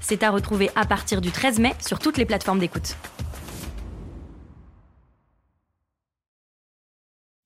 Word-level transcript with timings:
C'est 0.00 0.22
à 0.22 0.30
retrouver 0.30 0.70
à 0.74 0.84
partir 0.86 1.20
du 1.20 1.30
13 1.30 1.58
mai 1.58 1.74
sur 1.86 1.98
toutes 1.98 2.18
les 2.18 2.24
plateformes 2.24 2.58
d'écoute. 2.58 2.96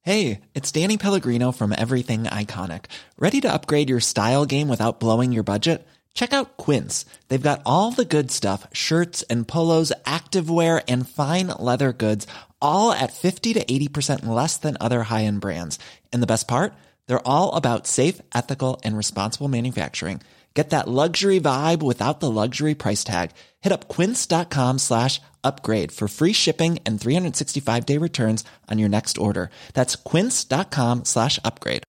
Hey, 0.07 0.41
it's 0.55 0.71
Danny 0.71 0.99
Pellegrino 0.99 1.51
from 1.51 1.73
Everything 1.73 2.25
Iconic. 2.25 2.87
Ready 3.19 3.41
to 3.41 3.51
upgrade 3.51 3.89
your 3.89 4.01
style 4.01 4.45
game 4.45 4.69
without 4.69 5.01
blowing 5.01 5.33
your 5.33 5.45
budget? 5.45 5.87
Check 6.13 6.35
out 6.35 6.59
Quince. 6.59 7.07
They've 7.29 7.41
got 7.43 7.63
all 7.65 7.91
the 7.91 8.05
good 8.05 8.31
stuff 8.31 8.67
shirts 8.73 9.23
and 9.31 9.49
polos, 9.49 9.93
activewear, 10.05 10.83
and 10.89 11.09
fine 11.09 11.49
leather 11.59 11.95
goods, 11.95 12.27
all 12.61 12.93
at 12.93 13.13
50 13.15 13.55
to 13.55 13.65
80% 13.65 14.27
less 14.27 14.59
than 14.59 14.77
other 14.79 15.05
high 15.05 15.25
end 15.25 15.41
brands. 15.41 15.79
And 16.13 16.23
the 16.23 16.29
best 16.29 16.47
part? 16.47 16.75
They're 17.07 17.27
all 17.27 17.55
about 17.55 17.87
safe, 17.87 18.21
ethical, 18.35 18.81
and 18.85 18.97
responsible 18.97 19.49
manufacturing. 19.49 20.21
Get 20.55 20.71
that 20.71 20.89
luxury 20.89 21.41
vibe 21.41 21.83
without 21.83 22.21
the 22.21 22.31
luxury 22.31 22.75
price 22.77 23.03
tag. 23.03 23.33
Hit 23.61 23.73
up 23.73 23.89
quince.com 23.89 24.79
slash 24.79 25.21
upgrade 25.43 25.91
for 25.91 26.07
free 26.07 26.33
shipping 26.33 26.79
and 26.87 27.01
365 27.01 27.85
day 27.85 27.99
returns 27.99 28.45
on 28.71 28.79
your 28.79 28.89
next 28.89 29.19
order. 29.19 29.51
That's 29.75 29.97
quince.com 29.97 31.05
slash 31.05 31.41
upgrade. 31.45 31.83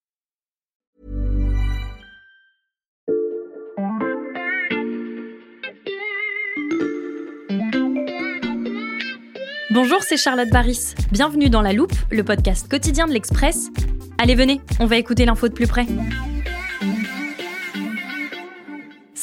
Bonjour, 9.72 10.02
c'est 10.03 10.18
Charlotte 10.18 10.50
Baris. 10.50 10.95
Bienvenue 11.12 11.50
dans 11.50 11.62
La 11.62 11.73
Loupe, 11.73 11.94
le 12.09 12.23
podcast 12.23 12.68
quotidien 12.68 13.08
de 13.08 13.12
l'Express. 13.12 13.68
Allez, 14.18 14.34
venez, 14.34 14.62
on 14.80 14.86
va 14.86 14.95
écouter 14.95 15.25
l'info 15.25 15.50
de 15.50 15.53
plus 15.53 15.68
près. 15.68 15.86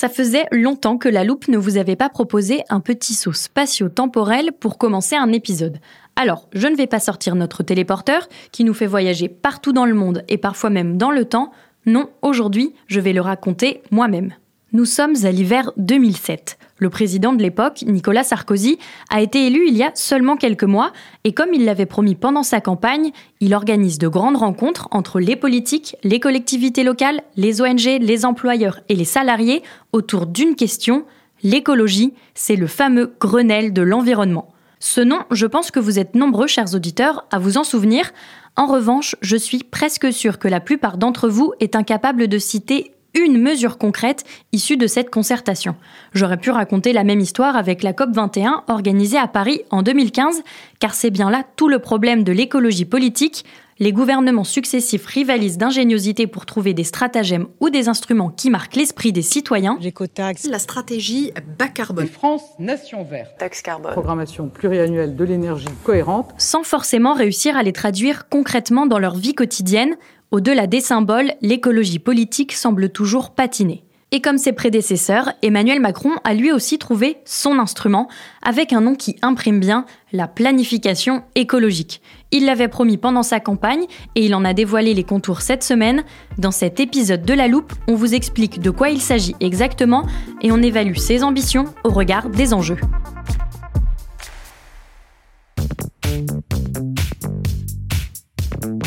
Ça 0.03 0.08
faisait 0.08 0.47
longtemps 0.50 0.98
que 0.98 1.08
La 1.08 1.22
Loupe 1.22 1.47
ne 1.47 1.56
vous 1.56 1.77
avait 1.77 1.95
pas 1.95 2.08
proposé 2.08 2.64
un 2.70 2.81
petit 2.81 3.14
saut 3.14 3.33
spatio-temporel 3.33 4.50
pour 4.50 4.77
commencer 4.77 5.14
un 5.14 5.31
épisode. 5.31 5.78
Alors, 6.17 6.48
je 6.53 6.67
ne 6.67 6.75
vais 6.75 6.89
pas 6.89 6.98
sortir 6.98 7.36
notre 7.36 7.62
téléporteur 7.62 8.28
qui 8.50 8.64
nous 8.64 8.75
fait 8.75 8.89
voyager 8.89 9.28
partout 9.28 9.73
dans 9.73 9.84
le 9.84 9.95
monde 9.95 10.25
et 10.28 10.39
parfois 10.39 10.70
même 10.70 10.98
dans 10.98 11.12
le 11.12 11.25
temps. 11.25 11.53
Non, 11.86 12.11
aujourd'hui, 12.20 12.75
je 12.89 12.98
vais 12.98 13.12
le 13.12 13.20
raconter 13.20 13.80
moi-même. 13.92 14.34
Nous 14.75 14.87
sommes 14.87 15.17
à 15.25 15.31
l'hiver 15.31 15.70
2007. 15.77 16.56
Le 16.78 16.89
président 16.89 17.34
de 17.34 17.42
l'époque, 17.42 17.84
Nicolas 17.87 18.25
Sarkozy, 18.25 18.79
a 19.11 19.20
été 19.20 19.47
élu 19.47 19.67
il 19.69 19.77
y 19.77 19.83
a 19.83 19.91
seulement 19.95 20.39
quelques 20.39 20.64
mois 20.64 20.95
et 21.25 21.34
comme 21.34 21.53
il 21.53 21.67
l'avait 21.67 21.84
promis 21.84 22.14
pendant 22.14 22.42
sa 22.42 22.62
campagne, 22.62 23.11
il 23.41 23.53
organise 23.55 23.98
de 23.98 24.09
grandes 24.09 24.39
rencontres 24.39 24.89
entre 24.91 25.20
les 25.20 25.37
politiques, 25.37 25.97
les 26.05 26.20
collectivités 26.20 26.84
locales, 26.84 27.20
les 27.37 27.61
ONG, 27.61 27.84
les 28.01 28.25
employeurs 28.25 28.81
et 28.89 28.95
les 28.95 29.05
salariés 29.05 29.62
autour 29.92 30.25
d'une 30.25 30.56
question, 30.56 31.05
l'écologie, 31.42 32.14
c'est 32.33 32.57
le 32.57 32.67
fameux 32.67 33.12
Grenelle 33.20 33.75
de 33.75 33.83
l'environnement. 33.83 34.55
Ce 34.81 35.03
nom, 35.03 35.20
je 35.31 35.45
pense 35.45 35.70
que 35.70 35.81
vous 35.81 35.98
êtes 35.98 36.14
nombreux, 36.14 36.47
chers 36.47 36.75
auditeurs, 36.75 37.27
à 37.31 37.39
vous 37.39 37.59
en 37.59 37.64
souvenir. 37.64 38.11
En 38.57 38.64
revanche, 38.64 39.17
je 39.20 39.36
suis 39.36 39.64
presque 39.64 40.11
sûre 40.14 40.39
que 40.39 40.48
la 40.48 40.61
plupart 40.61 40.96
d'entre 40.96 41.29
vous 41.29 41.52
est 41.61 41.77
incapable 41.77 42.27
de 42.27 42.39
citer 42.39 42.92
une 43.14 43.40
mesure 43.40 43.78
concrète 43.78 44.24
issue 44.52 44.77
de 44.77 44.86
cette 44.86 45.11
concertation. 45.11 45.74
J'aurais 46.12 46.36
pu 46.36 46.50
raconter 46.50 46.92
la 46.92 47.05
même 47.05 47.20
histoire 47.20 47.56
avec 47.56 47.83
la 47.83 47.92
COP21 47.92 48.62
organisée 48.68 49.18
à 49.18 49.28
Paris 49.28 49.62
en 49.70 49.83
2015, 49.83 50.42
car 50.78 50.95
c'est 50.95 51.11
bien 51.11 51.30
là 51.30 51.45
tout 51.56 51.68
le 51.68 51.78
problème 51.78 52.24
de 52.24 52.33
l'écologie 52.33 52.84
politique. 52.84 53.45
Les 53.78 53.92
gouvernements 53.92 54.45
successifs 54.45 55.06
rivalisent 55.06 55.58
d'ingéniosité 55.58 56.27
pour 56.27 56.46
trouver 56.46 56.72
des 56.72 56.84
stratagèmes 56.84 57.48
ou 57.58 57.68
des 57.68 57.89
instruments 57.89 58.28
qui 58.28 58.48
marquent 58.48 58.77
l'esprit 58.77 59.12
des 59.12 59.22
citoyens. 59.22 59.77
L'écotaxe, 59.80 60.46
la 60.46 60.61
stratégie 60.61 61.33
bas 61.58 61.68
carbone. 61.68 62.06
France 62.06 62.42
Nation 62.58 63.02
Verte. 63.02 63.39
Taxe 63.39 63.62
carbone. 63.62 63.92
Programmation 63.92 64.48
pluriannuelle 64.48 65.17
de 65.17 65.24
l'énergie 65.24 65.67
cohérente. 65.83 66.30
Sans 66.39 66.62
forcément 66.62 67.14
réussir 67.14 67.56
à 67.56 67.62
les 67.62 67.72
traduire 67.72 68.28
concrètement 68.28 68.86
dans 68.86 68.98
leur 69.01 69.17
vie 69.17 69.34
quotidienne, 69.34 69.96
au-delà 70.33 70.67
des 70.67 70.81
symboles, 70.81 71.33
l'écologie 71.43 71.98
politique 72.01 72.53
semble 72.53 72.89
toujours 72.89 73.31
patiner. 73.31 73.85
Et 74.15 74.20
comme 74.20 74.37
ses 74.37 74.53
prédécesseurs, 74.53 75.33
Emmanuel 75.43 75.81
Macron 75.81 76.11
a 76.25 76.35
lui 76.35 76.53
aussi 76.53 76.79
trouvé 76.79 77.19
son 77.25 77.59
instrument, 77.59 78.09
avec 78.43 78.75
un 78.75 78.83
nom 78.83 78.95
qui 78.95 79.17
imprime 79.23 79.59
bien 79.59 79.87
la 80.13 80.29
planification 80.29 81.23
écologique. 81.35 82.03
Il 82.31 82.45
l'avait 82.45 82.69
promis 82.69 82.98
pendant 82.98 83.23
sa 83.23 83.41
campagne 83.41 83.85
et 84.15 84.27
il 84.27 84.35
en 84.35 84.45
a 84.45 84.53
dévoilé 84.53 84.93
les 84.93 85.05
contours 85.05 85.41
cette 85.41 85.63
semaine. 85.63 86.03
Dans 86.37 86.51
cet 86.51 86.79
épisode 86.79 87.25
de 87.25 87.33
La 87.33 87.49
Loupe, 87.49 87.73
on 87.89 87.95
vous 87.95 88.14
explique 88.14 88.61
de 88.61 88.70
quoi 88.70 88.91
il 88.91 89.01
s'agit 89.01 89.35
exactement 89.41 90.07
et 90.43 90.53
on 90.53 90.63
évalue 90.63 90.97
ses 90.97 91.23
ambitions 91.25 91.67
au 91.85 91.91
regard 91.91 92.29
des 92.29 92.53
enjeux. 92.53 92.79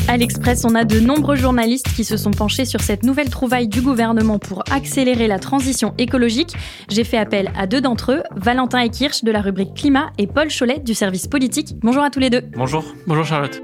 À 0.07 0.17
l'Express, 0.17 0.63
on 0.65 0.75
a 0.75 0.83
de 0.83 0.99
nombreux 0.99 1.35
journalistes 1.35 1.87
qui 1.95 2.03
se 2.03 2.15
sont 2.15 2.29
penchés 2.29 2.65
sur 2.65 2.79
cette 2.81 3.01
nouvelle 3.01 3.31
trouvaille 3.31 3.67
du 3.67 3.81
gouvernement 3.81 4.37
pour 4.37 4.63
accélérer 4.71 5.25
la 5.25 5.39
transition 5.39 5.95
écologique. 5.97 6.53
J'ai 6.89 7.03
fait 7.03 7.17
appel 7.17 7.51
à 7.57 7.65
deux 7.65 7.81
d'entre 7.81 8.11
eux, 8.11 8.23
Valentin 8.35 8.81
Ekirch 8.81 9.23
de 9.23 9.31
la 9.31 9.41
rubrique 9.41 9.73
Climat 9.73 10.11
et 10.19 10.27
Paul 10.27 10.49
Cholet 10.49 10.77
du 10.77 10.93
service 10.93 11.27
politique. 11.27 11.75
Bonjour 11.79 12.03
à 12.03 12.11
tous 12.11 12.19
les 12.19 12.29
deux. 12.29 12.43
Bonjour, 12.55 12.85
bonjour 13.07 13.25
Charlotte. 13.25 13.63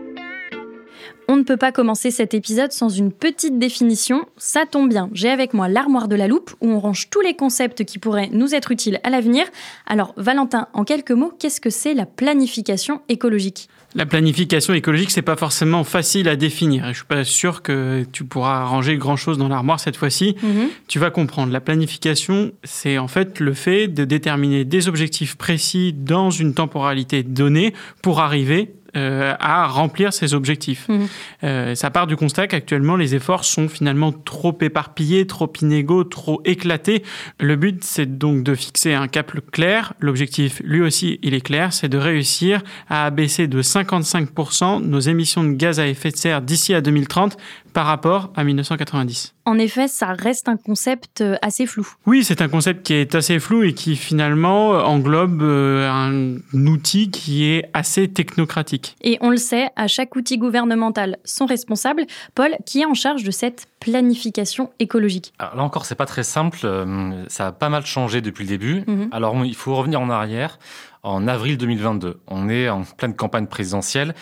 On 1.27 1.37
ne 1.37 1.43
peut 1.43 1.57
pas 1.57 1.71
commencer 1.71 2.09
cet 2.09 2.33
épisode 2.33 2.71
sans 2.71 2.89
une 2.89 3.11
petite 3.11 3.59
définition. 3.59 4.25
Ça 4.35 4.65
tombe 4.65 4.89
bien, 4.89 5.11
j'ai 5.13 5.29
avec 5.29 5.53
moi 5.53 5.69
l'armoire 5.69 6.07
de 6.07 6.15
la 6.15 6.27
loupe 6.27 6.51
où 6.59 6.69
on 6.69 6.79
range 6.79 7.09
tous 7.11 7.21
les 7.21 7.35
concepts 7.35 7.85
qui 7.85 7.99
pourraient 7.99 8.29
nous 8.33 8.55
être 8.55 8.71
utiles 8.71 8.99
à 9.03 9.11
l'avenir. 9.11 9.45
Alors 9.85 10.13
Valentin, 10.17 10.67
en 10.73 10.85
quelques 10.85 11.11
mots, 11.11 11.31
qu'est-ce 11.37 11.61
que 11.61 11.69
c'est 11.69 11.93
la 11.93 12.07
planification 12.07 13.01
écologique? 13.09 13.69
La 13.95 14.05
planification 14.05 14.73
écologique, 14.73 15.11
c'est 15.11 15.21
pas 15.21 15.35
forcément 15.35 15.83
facile 15.83 16.29
à 16.29 16.35
définir. 16.35 16.87
Je 16.89 16.97
suis 16.97 17.05
pas 17.05 17.23
sûr 17.23 17.61
que 17.61 18.05
tu 18.11 18.23
pourras 18.23 18.63
ranger 18.63 18.97
grand 18.97 19.17
chose 19.17 19.37
dans 19.37 19.49
l'armoire 19.49 19.79
cette 19.79 19.97
fois-ci. 19.97 20.35
Mhm. 20.41 20.69
Tu 20.87 20.99
vas 20.99 21.09
comprendre. 21.09 21.51
La 21.51 21.61
planification, 21.61 22.51
c'est 22.63 22.97
en 22.97 23.07
fait 23.07 23.39
le 23.39 23.53
fait 23.53 23.87
de 23.87 24.05
déterminer 24.05 24.65
des 24.65 24.87
objectifs 24.87 25.35
précis 25.35 25.93
dans 25.93 26.29
une 26.29 26.53
temporalité 26.53 27.23
donnée 27.23 27.73
pour 28.01 28.21
arriver 28.21 28.73
euh, 28.97 29.33
à 29.39 29.67
remplir 29.67 30.11
ces 30.11 30.33
objectifs. 30.33 30.87
Mhm. 30.89 31.07
Euh, 31.43 31.75
ça 31.75 31.89
part 31.89 32.07
du 32.07 32.15
constat 32.15 32.47
qu'actuellement 32.47 32.95
les 32.95 33.15
efforts 33.15 33.45
sont 33.45 33.69
finalement 33.69 34.11
trop 34.11 34.57
éparpillés, 34.61 35.25
trop 35.27 35.51
inégaux, 35.61 36.03
trop 36.03 36.41
éclatés. 36.45 37.03
Le 37.39 37.55
but, 37.55 37.83
c'est 37.83 38.17
donc 38.17 38.43
de 38.43 38.53
fixer 38.53 38.93
un 38.93 39.07
cap 39.07 39.31
clair. 39.51 39.93
L'objectif, 39.99 40.61
lui 40.65 40.81
aussi, 40.81 41.19
il 41.23 41.33
est 41.33 41.41
clair, 41.41 41.71
c'est 41.71 41.87
de 41.87 41.97
réussir 41.97 42.61
à 42.89 43.05
abaisser 43.05 43.47
de 43.47 43.61
55% 43.61 44.81
nos 44.83 44.99
émissions 44.99 45.43
de 45.43 45.53
gaz 45.53 45.79
à 45.79 45.87
effet 45.87 46.11
de 46.11 46.17
serre 46.17 46.41
d'ici 46.41 46.73
à 46.73 46.81
2030 46.81 47.37
par 47.73 47.85
rapport 47.85 48.31
à 48.35 48.43
1990. 48.43 49.33
En 49.45 49.57
effet, 49.57 49.87
ça 49.87 50.13
reste 50.13 50.49
un 50.49 50.57
concept 50.57 51.21
euh, 51.21 51.35
assez 51.41 51.65
flou. 51.65 51.87
Oui, 52.05 52.23
c'est 52.23 52.41
un 52.41 52.47
concept 52.47 52.85
qui 52.85 52.93
est 52.93 53.15
assez 53.15 53.39
flou 53.39 53.63
et 53.63 53.73
qui 53.73 53.95
finalement 53.95 54.69
englobe 54.71 55.41
euh, 55.41 55.89
un 55.89 56.35
outil 56.67 57.09
qui 57.09 57.45
est 57.45 57.69
assez 57.73 58.07
technocratique. 58.07 58.95
Et 59.01 59.17
on 59.21 59.29
le 59.29 59.37
sait, 59.37 59.69
à 59.75 59.87
chaque 59.87 60.15
outil 60.15 60.37
gouvernemental 60.37 61.17
son 61.25 61.45
responsable. 61.45 62.05
Paul, 62.35 62.51
qui 62.65 62.81
est 62.81 62.85
en 62.85 62.93
charge 62.93 63.23
de 63.23 63.31
cette 63.31 63.67
planification 63.79 64.71
écologique 64.79 65.33
Alors 65.39 65.55
là 65.55 65.63
encore, 65.63 65.85
c'est 65.85 65.95
pas 65.95 66.05
très 66.05 66.23
simple. 66.23 66.59
euh, 66.63 67.23
Ça 67.27 67.47
a 67.47 67.51
pas 67.51 67.69
mal 67.69 67.85
changé 67.85 68.21
depuis 68.21 68.43
le 68.43 68.49
début. 68.49 68.83
Mhm. 68.87 69.09
Alors 69.11 69.35
il 69.45 69.55
faut 69.55 69.75
revenir 69.75 69.99
en 70.01 70.09
arrière. 70.09 70.59
En 71.03 71.27
avril 71.27 71.57
2022, 71.57 72.19
on 72.27 72.47
est 72.47 72.69
en 72.69 72.83
pleine 72.83 73.15
campagne 73.15 73.47
présidentielle. 73.47 74.13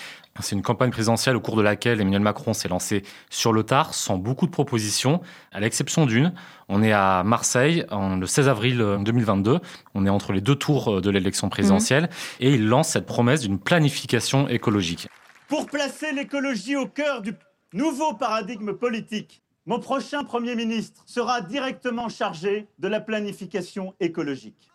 C'est 0.42 0.56
une 0.56 0.62
campagne 0.62 0.92
présidentielle 0.92 1.36
au 1.36 1.42
cours 1.42 1.56
de 1.56 1.62
laquelle 1.62 2.00
Emmanuel 2.00 2.22
Macron 2.22 2.54
s'est 2.54 2.70
lancé 2.70 3.04
sur 3.30 3.54
le 3.54 3.64
tard, 3.64 3.94
sans 3.94 4.18
beaucoup 4.18 4.46
de 4.46 4.52
propositions, 4.52 5.22
à 5.52 5.60
l'exception 5.60 6.06
d'une. 6.06 6.34
On 6.68 6.82
est 6.84 6.92
à 6.92 7.24
Marseille 7.24 7.86
en, 7.90 8.16
le 8.16 8.26
16 8.26 8.48
avril 8.48 8.78
2022. 8.78 9.60
On 9.96 10.06
est 10.06 10.10
entre 10.10 10.34
les 10.34 10.42
deux 10.42 10.56
tours 10.56 11.02
de 11.02 11.10
l'élection 11.10 11.50
présidentielle. 11.50 12.10
Et 12.40 12.54
il 12.54 12.68
lance 12.68 12.90
cette 12.90 13.06
promesse 13.06 13.42
d'une 13.42 13.60
planification 13.60 14.48
écologique. 14.48 15.08
Pour 15.48 15.66
placer 15.66 16.12
l'écologie 16.12 16.76
au 16.76 16.86
cœur 16.86 17.22
du 17.22 17.34
nouveau 17.74 18.14
paradigme 18.14 18.74
politique, 18.74 19.42
mon 19.66 19.80
prochain 19.80 20.24
Premier 20.24 20.56
ministre 20.56 21.04
sera 21.06 21.42
directement 21.42 22.10
chargé 22.10 22.68
de 22.80 22.88
la 22.88 23.00
planification 23.00 23.94
écologique. 24.00 24.70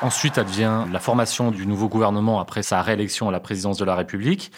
Ensuite 0.00 0.38
advient 0.38 0.84
la 0.92 1.00
formation 1.00 1.50
du 1.50 1.66
nouveau 1.66 1.88
gouvernement 1.88 2.38
après 2.38 2.62
sa 2.62 2.82
réélection 2.82 3.28
à 3.28 3.32
la 3.32 3.40
présidence 3.40 3.78
de 3.78 3.84
la 3.84 3.96
République. 3.96 4.52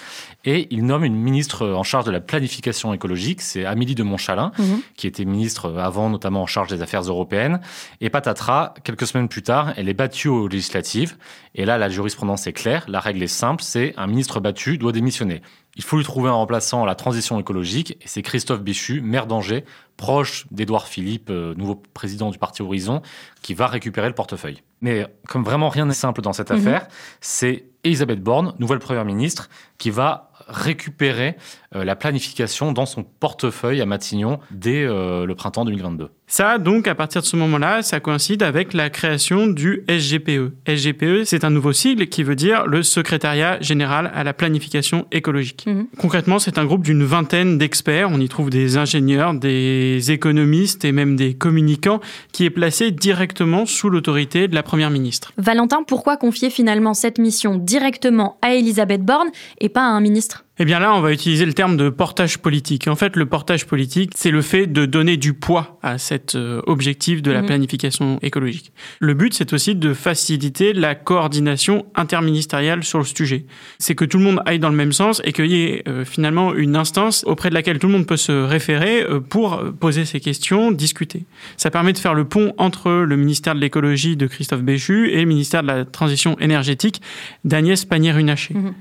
Et 0.44 0.68
il 0.70 0.84
nomme 0.84 1.02
une 1.02 1.16
ministre 1.16 1.66
en 1.66 1.82
charge 1.82 2.04
de 2.04 2.10
la 2.10 2.20
planification 2.20 2.92
écologique, 2.92 3.40
c'est 3.40 3.64
Amélie 3.64 3.94
de 3.94 4.02
Montchalin, 4.02 4.52
Mhm. 4.58 4.82
qui 4.96 5.06
était 5.06 5.24
ministre 5.24 5.74
avant, 5.78 6.10
notamment 6.10 6.42
en 6.42 6.46
charge 6.46 6.68
des 6.68 6.82
affaires 6.82 7.00
européennes. 7.00 7.60
Et 8.02 8.10
patatras, 8.10 8.74
quelques 8.84 9.06
semaines 9.06 9.28
plus 9.28 9.40
tard, 9.42 9.72
elle 9.78 9.88
est 9.88 9.94
battue 9.94 10.28
aux 10.28 10.46
législatives. 10.46 11.16
Et 11.54 11.64
là, 11.64 11.78
la 11.78 11.88
jurisprudence 11.88 12.46
est 12.46 12.52
claire, 12.52 12.84
la 12.86 13.00
règle 13.00 13.22
est 13.22 13.26
simple, 13.26 13.62
c'est 13.62 13.94
un 13.96 14.06
ministre 14.08 14.40
battu 14.40 14.76
doit 14.76 14.92
démissionner. 14.92 15.40
Il 15.74 15.84
faut 15.84 15.96
lui 15.96 16.04
trouver 16.04 16.28
un 16.28 16.34
remplaçant 16.34 16.82
à 16.82 16.86
la 16.86 16.94
transition 16.94 17.40
écologique, 17.40 17.92
et 17.92 18.06
c'est 18.08 18.20
Christophe 18.20 18.60
Béchu, 18.60 19.00
maire 19.00 19.26
d'Angers, 19.26 19.64
proche 19.96 20.46
d'Édouard 20.50 20.86
Philippe, 20.86 21.30
euh, 21.30 21.54
nouveau 21.54 21.80
président 21.94 22.30
du 22.30 22.36
parti 22.36 22.60
Horizon, 22.60 23.00
qui 23.40 23.54
va 23.54 23.68
récupérer 23.68 24.08
le 24.08 24.14
portefeuille. 24.14 24.62
Mais 24.80 25.06
comme 25.28 25.44
vraiment 25.44 25.68
rien 25.68 25.86
n'est 25.86 25.94
simple 25.94 26.22
dans 26.22 26.32
cette 26.32 26.50
Mhm. 26.50 26.58
affaire, 26.58 26.88
c'est 27.20 27.64
Elisabeth 27.84 28.20
Borne, 28.22 28.54
nouvelle 28.58 28.78
première 28.78 29.04
ministre, 29.04 29.48
qui 29.78 29.90
va 29.90 30.30
récupérer 30.48 31.36
la 31.72 31.96
planification 31.96 32.72
dans 32.72 32.86
son 32.86 33.04
portefeuille 33.04 33.80
à 33.80 33.86
Matignon 33.86 34.40
dès 34.50 34.84
euh, 34.84 35.24
le 35.24 35.34
printemps 35.34 35.64
2022. 35.64 36.10
Ça, 36.26 36.58
donc, 36.58 36.86
à 36.86 36.94
partir 36.94 37.22
de 37.22 37.26
ce 37.26 37.34
moment-là, 37.36 37.82
ça 37.82 37.98
coïncide 37.98 38.44
avec 38.44 38.72
la 38.72 38.88
création 38.88 39.48
du 39.48 39.84
SGPE. 39.88 40.52
SGPE, 40.64 41.24
c'est 41.24 41.42
un 41.42 41.50
nouveau 41.50 41.72
sigle 41.72 42.06
qui 42.06 42.22
veut 42.22 42.36
dire 42.36 42.66
le 42.66 42.84
Secrétariat 42.84 43.60
Général 43.60 44.12
à 44.14 44.22
la 44.22 44.32
Planification 44.32 45.06
Écologique. 45.10 45.64
Mhm. 45.66 45.88
Concrètement, 45.98 46.38
c'est 46.38 46.56
un 46.58 46.64
groupe 46.64 46.84
d'une 46.84 47.02
vingtaine 47.02 47.58
d'experts. 47.58 48.10
On 48.12 48.20
y 48.20 48.28
trouve 48.28 48.48
des 48.48 48.76
ingénieurs, 48.76 49.34
des 49.34 50.12
économistes 50.12 50.84
et 50.84 50.92
même 50.92 51.16
des 51.16 51.34
communicants 51.34 52.00
qui 52.32 52.44
est 52.44 52.50
placé 52.50 52.92
directement 52.92 53.66
sous 53.66 53.90
l'autorité 53.90 54.46
de 54.46 54.54
la 54.54 54.62
Première 54.62 54.90
ministre. 54.90 55.32
Valentin, 55.36 55.82
pourquoi 55.82 56.16
confier 56.16 56.50
finalement 56.50 56.94
cette 56.94 57.18
mission 57.18 57.56
directement 57.56 58.38
à 58.40 58.54
Elisabeth 58.54 59.02
Borne 59.04 59.30
et 59.60 59.68
pas 59.68 59.82
à 59.82 59.90
un 59.90 60.00
ministre? 60.00 60.44
Eh 60.62 60.66
bien 60.66 60.78
là, 60.78 60.94
on 60.94 61.00
va 61.00 61.10
utiliser 61.10 61.46
le 61.46 61.54
terme 61.54 61.78
de 61.78 61.88
portage 61.88 62.36
politique. 62.36 62.86
En 62.86 62.94
fait, 62.94 63.16
le 63.16 63.24
portage 63.24 63.66
politique, 63.66 64.12
c'est 64.14 64.30
le 64.30 64.42
fait 64.42 64.66
de 64.66 64.84
donner 64.84 65.16
du 65.16 65.32
poids 65.32 65.78
à 65.82 65.96
cet 65.96 66.34
euh, 66.34 66.60
objectif 66.66 67.22
de 67.22 67.30
la 67.32 67.40
Mhm. 67.40 67.46
planification 67.46 68.18
écologique. 68.20 68.70
Le 68.98 69.14
but, 69.14 69.32
c'est 69.32 69.54
aussi 69.54 69.74
de 69.74 69.94
faciliter 69.94 70.74
la 70.74 70.94
coordination 70.94 71.86
interministérielle 71.94 72.84
sur 72.84 72.98
le 72.98 73.06
sujet. 73.06 73.46
C'est 73.78 73.94
que 73.94 74.04
tout 74.04 74.18
le 74.18 74.24
monde 74.24 74.42
aille 74.44 74.58
dans 74.58 74.68
le 74.68 74.76
même 74.76 74.92
sens 74.92 75.22
et 75.24 75.32
qu'il 75.32 75.46
y 75.46 75.62
ait 75.64 75.82
euh, 75.88 76.04
finalement 76.04 76.54
une 76.54 76.76
instance 76.76 77.24
auprès 77.26 77.48
de 77.48 77.54
laquelle 77.54 77.78
tout 77.78 77.86
le 77.86 77.94
monde 77.94 78.06
peut 78.06 78.18
se 78.18 78.32
référer 78.32 79.02
euh, 79.02 79.18
pour 79.18 79.64
poser 79.80 80.04
ses 80.04 80.20
questions, 80.20 80.72
discuter. 80.72 81.24
Ça 81.56 81.70
permet 81.70 81.94
de 81.94 81.98
faire 81.98 82.12
le 82.12 82.26
pont 82.26 82.52
entre 82.58 82.90
le 82.90 83.16
ministère 83.16 83.54
de 83.54 83.60
l'écologie 83.60 84.14
de 84.14 84.26
Christophe 84.26 84.60
Béchu 84.60 85.08
et 85.10 85.20
le 85.20 85.26
ministère 85.26 85.62
de 85.62 85.68
la 85.68 85.86
transition 85.86 86.38
énergétique 86.38 87.00
d'Agnès 87.46 87.86
Pannier-Runacher. 87.86 88.52
Mhm. 88.52 88.74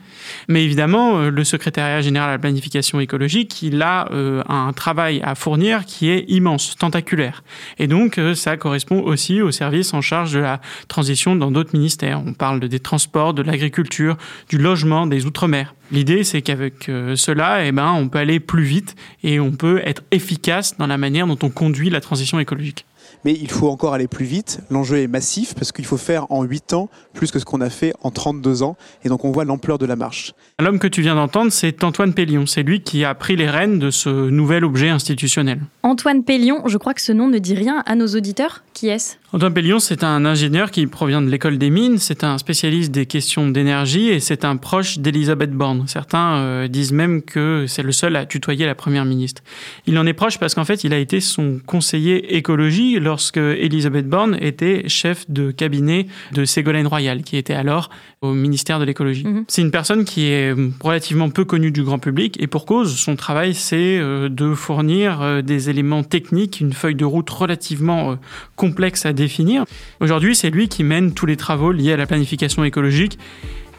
Mais 0.50 0.66
évidemment, 0.66 1.22
le 1.30 1.44
secrétariat 1.70 2.02
général 2.02 2.30
à 2.30 2.34
la 2.34 2.40
planification 2.40 3.00
écologique, 3.00 3.62
il 3.62 3.82
a 3.84 4.12
euh, 4.12 4.42
un 4.50 4.74
travail 4.74 5.22
à 5.24 5.36
fournir 5.36 5.86
qui 5.86 6.10
est 6.10 6.26
immense, 6.28 6.76
tentaculaire. 6.76 7.44
Et 7.78 7.86
donc, 7.88 8.18
euh, 8.18 8.34
ça 8.34 8.58
correspond 8.58 9.02
aussi 9.02 9.42
aux 9.42 9.52
services 9.52 9.94
en 9.94 10.02
charge 10.02 10.34
de 10.34 10.40
la 10.40 10.62
transition 10.88 11.36
dans 11.36 11.52
d'autres 11.52 11.70
ministères. 11.74 12.22
On 12.26 12.34
parle 12.34 12.60
de- 12.60 12.68
des 12.68 12.80
transports, 12.80 13.36
de 13.36 13.44
l'agriculture, 13.44 14.18
du 14.50 14.58
logement, 14.58 15.06
des 15.06 15.26
outre-mer. 15.28 15.76
L'idée, 15.92 16.24
c'est 16.24 16.42
qu'avec 16.42 16.90
euh, 16.90 17.16
cela, 17.16 17.64
eh 17.66 17.72
ben, 17.72 17.92
on 17.94 18.10
peut 18.10 18.20
aller 18.20 18.40
plus 18.40 18.64
vite 18.64 18.96
et 19.24 19.40
on 19.40 19.52
peut 19.52 19.82
être 19.86 20.02
efficace 20.12 20.76
dans 20.78 20.88
la 20.88 20.98
manière 20.98 21.28
dont 21.28 21.38
on 21.44 21.50
conduit 21.50 21.90
la 21.92 22.02
transition 22.02 22.40
écologique. 22.40 22.86
Mais 23.26 23.34
il 23.34 23.50
faut 23.52 23.70
encore 23.70 23.94
aller 23.94 24.08
plus 24.08 24.26
vite. 24.26 24.60
L'enjeu 24.70 24.98
est 24.98 25.08
massif 25.08 25.54
parce 25.54 25.72
qu'il 25.72 25.86
faut 25.86 25.98
faire 25.98 26.32
en 26.32 26.44
8 26.44 26.74
ans 26.74 26.90
plus 27.14 27.32
que 27.32 27.40
ce 27.40 27.46
qu'on 27.46 27.62
a 27.62 27.70
fait 27.70 27.94
en 28.02 28.12
32 28.12 28.64
ans. 28.64 28.78
Et 29.04 29.10
donc 29.10 29.26
on 29.26 29.32
voit 29.32 29.46
l'ampleur 29.46 29.78
de 29.78 29.86
la 29.86 29.96
marche. 29.96 30.34
L'homme 30.60 30.80
que 30.80 30.88
tu 30.88 31.02
viens 31.02 31.16
d'entendre, 31.16 31.52
c'est 31.52 31.84
Antoine 31.84 32.14
Pellion. 32.14 32.46
C'est 32.46 32.64
lui 32.64 32.82
qui 32.82 33.04
a 33.04 33.14
pris 33.16 33.36
les 33.36 33.50
rênes 33.50 33.80
de 33.80 33.92
ce 33.92 34.10
nouvel 34.30 34.64
objet 34.64 34.90
institutionnel. 34.90 35.60
Antoine 35.84 36.24
Pellion, 36.24 36.68
je 36.68 36.78
crois 36.78 36.94
que 36.94 37.02
ce 37.02 37.12
nom 37.12 37.28
ne 37.28 37.40
dit 37.40 37.56
rien 37.56 37.84
à 37.86 37.96
nos 37.96 38.08
auditeurs. 38.08 38.64
Qui 38.74 38.88
est-ce? 38.88 39.16
Antoine 39.32 39.54
Pellion, 39.54 39.80
c'est 39.80 40.04
un 40.04 40.26
ingénieur 40.26 40.72
qui 40.72 40.88
provient 40.88 41.22
de 41.22 41.30
l'école 41.30 41.58
des 41.58 41.70
mines, 41.70 42.00
c'est 42.00 42.24
un 42.24 42.38
spécialiste 42.38 42.92
des 42.92 43.06
questions 43.06 43.48
d'énergie 43.48 44.10
et 44.10 44.20
c'est 44.20 44.44
un 44.44 44.56
proche 44.56 44.98
d'Elisabeth 45.00 45.52
Borne. 45.52 45.84
Certains 45.88 46.38
euh, 46.38 46.68
disent 46.68 46.94
même 46.94 47.22
que 47.22 47.66
c'est 47.68 47.84
le 47.84 47.92
seul 47.92 48.16
à 48.16 48.26
tutoyer 48.26 48.66
la 48.66 48.76
première 48.76 49.06
ministre. 49.06 49.44
Il 49.86 49.98
en 50.00 50.06
est 50.08 50.14
proche 50.14 50.40
parce 50.40 50.56
qu'en 50.56 50.66
fait, 50.66 50.84
il 50.84 50.94
a 50.94 50.98
été 50.98 51.20
son 51.20 51.60
conseiller 51.66 52.36
écologie 52.38 53.00
lorsque 53.10 53.38
Elisabeth 53.38 54.08
Borne 54.08 54.38
était 54.40 54.88
chef 54.88 55.28
de 55.32 55.50
cabinet 55.50 56.06
de 56.32 56.46
Ségolène 56.46 56.86
Royal, 56.86 57.24
qui 57.24 57.38
était 57.38 57.56
alors 57.56 57.90
au 58.22 58.34
ministère 58.34 58.80
de 58.80 58.86
l'écologie. 58.86 59.26
Mhm. 59.26 59.46
C'est 59.48 59.64
une 59.64 59.72
personne 59.72 60.06
qui 60.06 60.28
est 60.28 60.54
relativement 60.80 61.32
peu 61.32 61.44
connue 61.44 61.72
du 61.72 61.82
grand 61.82 61.98
public 61.98 62.38
et 62.40 62.46
pour 62.46 62.68
cause, 62.68 62.96
son 62.96 63.16
travail, 63.16 63.56
c'est 63.56 63.98
euh, 63.98 64.30
de 64.30 64.54
fournir 64.54 65.24
euh, 65.24 65.42
des 65.42 65.72
éléments 65.72 66.04
techniques, 66.04 66.60
une 66.60 66.72
feuille 66.72 66.94
de 66.94 67.06
route 67.06 67.30
relativement 67.32 68.12
euh, 68.12 68.16
complexe 68.56 69.08
à 69.08 69.14
définir. 69.14 69.66
Aujourd'hui, 70.02 70.36
c'est 70.36 70.52
lui 70.52 70.68
qui 70.68 70.84
mène 70.84 71.16
tous 71.16 71.26
les 71.26 71.36
travaux 71.36 71.72
liés 71.72 71.94
à 71.94 71.98
la 71.98 72.06
planification 72.06 72.64
écologique. 72.64 73.18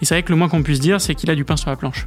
Et 0.02 0.06
c'est 0.06 0.14
vrai 0.14 0.24
que 0.24 0.32
le 0.32 0.36
moins 0.36 0.48
qu'on 0.48 0.64
puisse 0.64 0.80
dire, 0.80 1.00
c'est 1.00 1.14
qu'il 1.14 1.30
a 1.30 1.36
du 1.36 1.44
pain 1.44 1.56
sur 1.56 1.70
la 1.70 1.76
planche. 1.76 2.06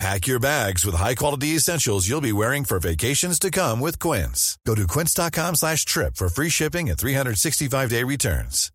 Pack 0.00 0.28
your 0.28 0.38
bags 0.38 0.86
with 0.86 0.94
high-quality 0.94 1.56
essentials 1.56 2.08
you'll 2.08 2.20
be 2.20 2.32
wearing 2.32 2.64
for 2.64 2.78
vacations 2.78 3.36
to 3.40 3.50
come 3.50 3.80
with 3.80 3.98
Quince. 3.98 4.56
Go 4.64 4.76
to 4.76 4.86
quince.com 4.86 5.56
slash 5.56 5.84
trip 5.84 6.14
for 6.14 6.28
free 6.28 6.48
shipping 6.48 6.88
and 6.88 6.96
365-day 6.96 8.04
returns. 8.04 8.70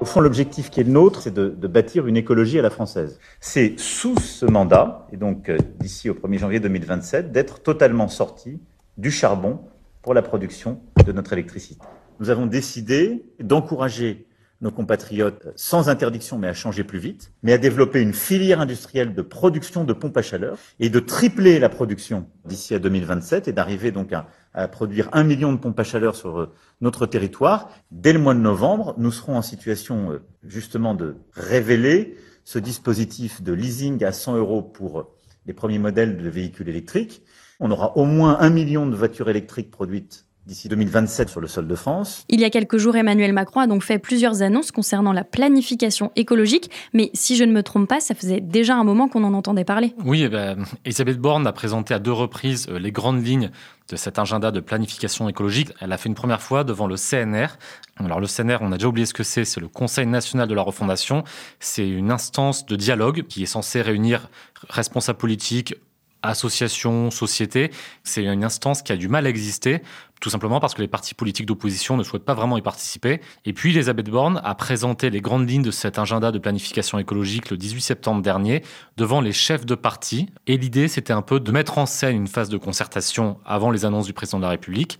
Au 0.00 0.04
fond, 0.04 0.20
l'objectif 0.20 0.70
qui 0.70 0.78
est 0.78 0.84
le 0.84 0.92
nôtre, 0.92 1.22
c'est 1.22 1.34
de, 1.34 1.48
de 1.48 1.66
bâtir 1.66 2.06
une 2.06 2.16
écologie 2.16 2.60
à 2.60 2.62
la 2.62 2.70
française. 2.70 3.18
C'est 3.40 3.74
sous 3.80 4.16
ce 4.20 4.46
mandat, 4.46 5.08
et 5.12 5.16
donc 5.16 5.48
euh, 5.48 5.58
d'ici 5.80 6.08
au 6.08 6.14
1er 6.14 6.38
janvier 6.38 6.60
2027, 6.60 7.32
d'être 7.32 7.60
totalement 7.60 8.06
sorti 8.06 8.60
du 8.96 9.10
charbon 9.10 9.58
pour 10.02 10.14
la 10.14 10.22
production 10.22 10.80
de 11.04 11.10
notre 11.10 11.32
électricité. 11.32 11.84
Nous 12.20 12.30
avons 12.30 12.46
décidé 12.46 13.24
d'encourager 13.40 14.27
nos 14.60 14.70
compatriotes 14.70 15.48
sans 15.54 15.88
interdiction, 15.88 16.38
mais 16.38 16.48
à 16.48 16.54
changer 16.54 16.82
plus 16.82 16.98
vite, 16.98 17.32
mais 17.42 17.52
à 17.52 17.58
développer 17.58 18.00
une 18.00 18.12
filière 18.12 18.60
industrielle 18.60 19.14
de 19.14 19.22
production 19.22 19.84
de 19.84 19.92
pompes 19.92 20.16
à 20.16 20.22
chaleur 20.22 20.58
et 20.80 20.90
de 20.90 20.98
tripler 20.98 21.58
la 21.58 21.68
production 21.68 22.26
d'ici 22.44 22.74
à 22.74 22.78
2027 22.78 23.46
et 23.46 23.52
d'arriver 23.52 23.92
donc 23.92 24.12
à, 24.12 24.26
à 24.54 24.66
produire 24.66 25.08
un 25.12 25.22
million 25.22 25.52
de 25.52 25.58
pompes 25.58 25.78
à 25.78 25.84
chaleur 25.84 26.16
sur 26.16 26.40
euh, 26.40 26.52
notre 26.80 27.06
territoire. 27.06 27.70
Dès 27.92 28.12
le 28.12 28.18
mois 28.18 28.34
de 28.34 28.40
novembre, 28.40 28.94
nous 28.98 29.12
serons 29.12 29.36
en 29.36 29.42
situation 29.42 30.12
euh, 30.12 30.22
justement 30.44 30.94
de 30.94 31.16
révéler 31.32 32.16
ce 32.44 32.58
dispositif 32.58 33.42
de 33.42 33.52
leasing 33.52 34.02
à 34.04 34.12
100 34.12 34.36
euros 34.36 34.62
pour 34.62 35.00
euh, 35.00 35.04
les 35.46 35.52
premiers 35.52 35.78
modèles 35.78 36.16
de 36.16 36.28
véhicules 36.28 36.68
électriques. 36.68 37.22
On 37.60 37.70
aura 37.70 37.96
au 37.96 38.04
moins 38.04 38.38
un 38.40 38.50
million 38.50 38.86
de 38.86 38.96
voitures 38.96 39.30
électriques 39.30 39.70
produites 39.70 40.27
d'ici 40.48 40.68
2027 40.68 41.28
sur 41.28 41.40
le 41.40 41.46
sol 41.46 41.68
de 41.68 41.74
France. 41.74 42.24
Il 42.30 42.40
y 42.40 42.44
a 42.44 42.50
quelques 42.50 42.78
jours, 42.78 42.96
Emmanuel 42.96 43.34
Macron 43.34 43.60
a 43.60 43.66
donc 43.66 43.82
fait 43.82 43.98
plusieurs 43.98 44.40
annonces 44.40 44.72
concernant 44.72 45.12
la 45.12 45.22
planification 45.22 46.10
écologique, 46.16 46.70
mais 46.94 47.10
si 47.12 47.36
je 47.36 47.44
ne 47.44 47.52
me 47.52 47.62
trompe 47.62 47.86
pas, 47.86 48.00
ça 48.00 48.14
faisait 48.14 48.40
déjà 48.40 48.74
un 48.74 48.82
moment 48.82 49.08
qu'on 49.08 49.24
en 49.24 49.34
entendait 49.34 49.64
parler. 49.64 49.94
Oui, 50.04 50.22
eh 50.22 50.28
ben, 50.30 50.64
Elisabeth 50.86 51.18
Borne 51.18 51.46
a 51.46 51.52
présenté 51.52 51.92
à 51.92 51.98
deux 51.98 52.12
reprises 52.12 52.66
euh, 52.70 52.78
les 52.78 52.90
grandes 52.90 53.24
lignes 53.24 53.50
de 53.90 53.96
cet 53.96 54.18
agenda 54.18 54.50
de 54.50 54.60
planification 54.60 55.28
écologique. 55.28 55.70
Elle 55.80 55.92
a 55.92 55.98
fait 55.98 56.08
une 56.08 56.14
première 56.14 56.40
fois 56.40 56.64
devant 56.64 56.86
le 56.86 56.96
CNR. 56.96 57.58
Alors 57.96 58.20
le 58.20 58.26
CNR, 58.26 58.58
on 58.62 58.72
a 58.72 58.76
déjà 58.76 58.88
oublié 58.88 59.06
ce 59.06 59.14
que 59.14 59.22
c'est, 59.22 59.44
c'est 59.44 59.60
le 59.60 59.68
Conseil 59.68 60.06
national 60.06 60.48
de 60.48 60.54
la 60.54 60.62
refondation. 60.62 61.24
C'est 61.60 61.88
une 61.88 62.10
instance 62.10 62.64
de 62.64 62.76
dialogue 62.76 63.26
qui 63.28 63.42
est 63.42 63.46
censée 63.46 63.82
réunir 63.82 64.30
responsables 64.70 65.18
politiques, 65.18 65.74
associations, 66.22 67.10
sociétés. 67.10 67.70
C'est 68.02 68.24
une 68.24 68.44
instance 68.44 68.82
qui 68.82 68.92
a 68.92 68.96
du 68.96 69.08
mal 69.08 69.26
à 69.26 69.28
exister, 69.28 69.80
tout 70.20 70.30
simplement 70.30 70.60
parce 70.60 70.74
que 70.74 70.82
les 70.82 70.88
partis 70.88 71.14
politiques 71.14 71.46
d'opposition 71.46 71.96
ne 71.96 72.02
souhaitent 72.02 72.24
pas 72.24 72.34
vraiment 72.34 72.56
y 72.56 72.62
participer. 72.62 73.20
Et 73.44 73.52
puis, 73.52 73.70
Elisabeth 73.70 74.10
Borne 74.10 74.40
a 74.44 74.54
présenté 74.54 75.10
les 75.10 75.20
grandes 75.20 75.48
lignes 75.48 75.62
de 75.62 75.70
cet 75.70 75.98
agenda 75.98 76.32
de 76.32 76.38
planification 76.38 76.98
écologique 76.98 77.50
le 77.50 77.56
18 77.56 77.80
septembre 77.80 78.22
dernier 78.22 78.62
devant 78.96 79.20
les 79.20 79.32
chefs 79.32 79.66
de 79.66 79.74
parti. 79.74 80.28
Et 80.46 80.56
l'idée, 80.56 80.88
c'était 80.88 81.12
un 81.12 81.22
peu 81.22 81.40
de 81.40 81.52
mettre 81.52 81.78
en 81.78 81.86
scène 81.86 82.16
une 82.16 82.26
phase 82.26 82.48
de 82.48 82.58
concertation 82.58 83.38
avant 83.44 83.70
les 83.70 83.84
annonces 83.84 84.06
du 84.06 84.12
président 84.12 84.38
de 84.38 84.44
la 84.44 84.50
République 84.50 84.98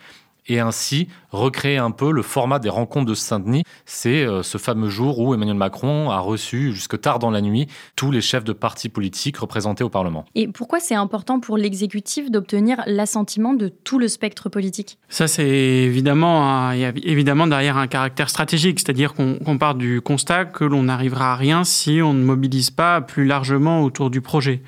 et 0.48 0.60
ainsi 0.60 1.08
recréer 1.30 1.76
un 1.76 1.90
peu 1.90 2.10
le 2.10 2.22
format 2.22 2.58
des 2.58 2.68
rencontres 2.68 3.06
de 3.06 3.14
Saint-Denis. 3.14 3.62
C'est 3.84 4.24
euh, 4.24 4.42
ce 4.42 4.58
fameux 4.58 4.88
jour 4.88 5.18
où 5.18 5.34
Emmanuel 5.34 5.56
Macron 5.56 6.10
a 6.10 6.18
reçu 6.20 6.72
jusque 6.72 7.00
tard 7.00 7.18
dans 7.18 7.30
la 7.30 7.40
nuit 7.40 7.66
tous 7.96 8.10
les 8.10 8.20
chefs 8.20 8.44
de 8.44 8.52
partis 8.52 8.88
politiques 8.88 9.36
représentés 9.36 9.84
au 9.84 9.90
Parlement. 9.90 10.24
Et 10.34 10.48
pourquoi 10.48 10.80
c'est 10.80 10.94
important 10.94 11.40
pour 11.40 11.58
l'exécutif 11.58 12.30
d'obtenir 12.30 12.82
l'assentiment 12.86 13.52
de 13.52 13.68
tout 13.68 13.98
le 13.98 14.08
spectre 14.08 14.48
politique? 14.48 14.98
Ça, 15.08 15.28
c'est 15.28 15.48
évidemment, 15.48 16.72
il 16.72 16.80
y 16.80 16.84
a 16.84 16.92
évidemment 17.02 17.46
derrière 17.46 17.76
un 17.76 17.86
caractère 17.86 18.30
stratégique, 18.30 18.80
c'est-à-dire 18.80 19.14
qu'on 19.14 19.58
part 19.58 19.74
du 19.74 20.00
constat 20.00 20.46
que 20.46 20.64
l'on 20.64 20.84
n'arrivera 20.84 21.32
à 21.32 21.36
rien 21.36 21.64
si 21.64 22.00
on 22.02 22.14
ne 22.14 22.24
mobilise 22.24 22.70
pas 22.70 23.00
plus 23.00 23.24
largement 23.24 23.82
autour 23.82 24.10
du 24.10 24.20
projet. 24.20 24.62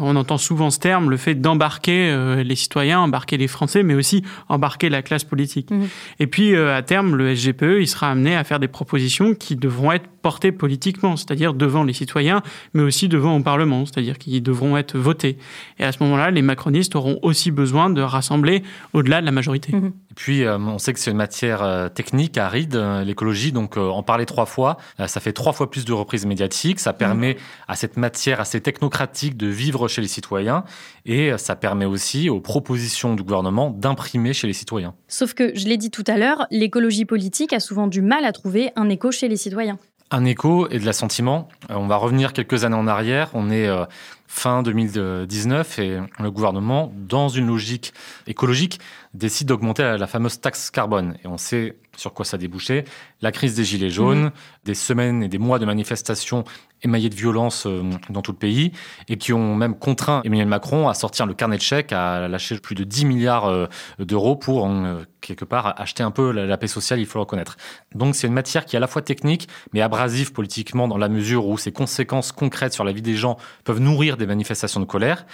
On 0.00 0.16
entend 0.16 0.38
souvent 0.38 0.70
ce 0.70 0.78
terme, 0.78 1.10
le 1.10 1.16
fait 1.16 1.34
d'embarquer 1.34 2.10
euh, 2.10 2.42
les 2.42 2.56
citoyens, 2.56 3.00
embarquer 3.00 3.36
les 3.36 3.48
Français, 3.48 3.82
mais 3.82 3.94
aussi 3.94 4.22
embarquer 4.48 4.88
la 4.88 5.02
classe 5.02 5.24
politique. 5.24 5.70
Mmh. 5.70 5.84
Et 6.20 6.26
puis, 6.26 6.54
euh, 6.54 6.76
à 6.76 6.82
terme, 6.82 7.16
le 7.16 7.34
SGPE, 7.34 7.80
il 7.80 7.88
sera 7.88 8.10
amené 8.10 8.36
à 8.36 8.44
faire 8.44 8.58
des 8.58 8.68
propositions 8.68 9.34
qui 9.34 9.56
devront 9.56 9.92
être 9.92 10.08
portées 10.26 10.50
politiquement, 10.50 11.14
c'est-à-dire 11.14 11.54
devant 11.54 11.84
les 11.84 11.92
citoyens, 11.92 12.42
mais 12.74 12.82
aussi 12.82 13.06
devant 13.06 13.36
au 13.36 13.42
Parlement, 13.44 13.86
c'est-à-dire 13.86 14.18
qui 14.18 14.40
devront 14.40 14.76
être 14.76 14.98
votés. 14.98 15.38
Et 15.78 15.84
à 15.84 15.92
ce 15.92 16.02
moment-là, 16.02 16.32
les 16.32 16.42
macronistes 16.42 16.96
auront 16.96 17.20
aussi 17.22 17.52
besoin 17.52 17.90
de 17.90 18.02
rassembler 18.02 18.64
au-delà 18.92 19.20
de 19.20 19.26
la 19.26 19.30
majorité. 19.30 19.70
Mmh. 19.70 19.86
Et 19.86 20.14
puis, 20.16 20.42
euh, 20.42 20.58
on 20.58 20.78
sait 20.78 20.92
que 20.92 20.98
c'est 20.98 21.12
une 21.12 21.16
matière 21.16 21.90
technique, 21.94 22.38
aride, 22.38 22.74
l'écologie, 23.04 23.52
donc 23.52 23.76
en 23.76 24.02
parler 24.02 24.26
trois 24.26 24.46
fois, 24.46 24.78
ça 25.06 25.20
fait 25.20 25.32
trois 25.32 25.52
fois 25.52 25.70
plus 25.70 25.84
de 25.84 25.92
reprises 25.92 26.26
médiatiques, 26.26 26.80
ça 26.80 26.92
permet 26.92 27.34
mmh. 27.34 27.68
à 27.68 27.76
cette 27.76 27.96
matière 27.96 28.40
assez 28.40 28.60
technocratique 28.60 29.36
de 29.36 29.46
vivre 29.46 29.86
chez 29.86 30.02
les 30.02 30.08
citoyens 30.08 30.64
et 31.04 31.38
ça 31.38 31.54
permet 31.54 31.84
aussi 31.84 32.28
aux 32.28 32.40
propositions 32.40 33.14
du 33.14 33.22
gouvernement 33.22 33.70
d'imprimer 33.70 34.32
chez 34.32 34.48
les 34.48 34.54
citoyens. 34.54 34.96
Sauf 35.06 35.34
que, 35.34 35.54
je 35.54 35.68
l'ai 35.68 35.76
dit 35.76 35.92
tout 35.92 36.04
à 36.08 36.16
l'heure, 36.16 36.48
l'écologie 36.50 37.04
politique 37.04 37.52
a 37.52 37.60
souvent 37.60 37.86
du 37.86 38.02
mal 38.02 38.24
à 38.24 38.32
trouver 38.32 38.72
un 38.74 38.88
écho 38.88 39.12
chez 39.12 39.28
les 39.28 39.36
citoyens. 39.36 39.78
Un 40.10 40.24
écho 40.24 40.68
et 40.70 40.78
de 40.78 40.84
l'assentiment. 40.84 41.48
Euh, 41.70 41.74
on 41.74 41.86
va 41.86 41.96
revenir 41.96 42.32
quelques 42.32 42.64
années 42.64 42.76
en 42.76 42.86
arrière. 42.86 43.30
On 43.34 43.50
est 43.50 43.66
euh, 43.66 43.84
fin 44.28 44.62
2019 44.62 45.78
et 45.78 45.98
le 46.18 46.30
gouvernement, 46.30 46.92
dans 46.94 47.28
une 47.28 47.46
logique 47.46 47.92
écologique, 48.26 48.80
décide 49.16 49.48
d'augmenter 49.48 49.96
la 49.98 50.06
fameuse 50.06 50.40
taxe 50.40 50.70
carbone. 50.70 51.16
Et 51.24 51.26
on 51.26 51.38
sait 51.38 51.76
sur 51.96 52.12
quoi 52.12 52.24
ça 52.24 52.36
a 52.36 52.38
débouché. 52.38 52.84
La 53.22 53.32
crise 53.32 53.54
des 53.54 53.64
Gilets 53.64 53.90
jaunes, 53.90 54.26
mmh. 54.26 54.32
des 54.64 54.74
semaines 54.74 55.22
et 55.22 55.28
des 55.28 55.38
mois 55.38 55.58
de 55.58 55.64
manifestations 55.64 56.44
émaillées 56.82 57.08
de 57.08 57.14
violence 57.14 57.66
euh, 57.66 57.82
dans 58.10 58.22
tout 58.22 58.32
le 58.32 58.38
pays 58.38 58.72
et 59.08 59.16
qui 59.16 59.32
ont 59.32 59.54
même 59.54 59.74
contraint 59.74 60.20
Emmanuel 60.24 60.46
Macron 60.46 60.88
à 60.88 60.94
sortir 60.94 61.26
le 61.26 61.34
carnet 61.34 61.56
de 61.56 61.62
chèques, 61.62 61.92
à 61.92 62.28
lâcher 62.28 62.58
plus 62.58 62.74
de 62.74 62.84
10 62.84 63.06
milliards 63.06 63.46
euh, 63.46 63.66
d'euros 63.98 64.36
pour, 64.36 64.68
euh, 64.68 65.02
quelque 65.20 65.44
part, 65.44 65.80
acheter 65.80 66.02
un 66.02 66.10
peu 66.10 66.30
la 66.30 66.56
paix 66.58 66.68
sociale, 66.68 67.00
il 67.00 67.06
faut 67.06 67.18
le 67.18 67.22
reconnaître. 67.22 67.56
Donc 67.94 68.14
c'est 68.14 68.26
une 68.26 68.34
matière 68.34 68.66
qui 68.66 68.76
est 68.76 68.78
à 68.78 68.80
la 68.80 68.86
fois 68.86 69.02
technique, 69.02 69.48
mais 69.72 69.80
abrasive 69.80 70.32
politiquement 70.32 70.86
dans 70.86 70.98
la 70.98 71.08
mesure 71.08 71.46
où 71.46 71.56
ses 71.56 71.72
conséquences 71.72 72.30
concrètes 72.30 72.74
sur 72.74 72.84
la 72.84 72.92
vie 72.92 73.02
des 73.02 73.16
gens 73.16 73.36
peuvent 73.64 73.80
nourrir 73.80 74.16
des 74.16 74.26
manifestations 74.26 74.80
de 74.80 74.84
colère. 74.84 75.26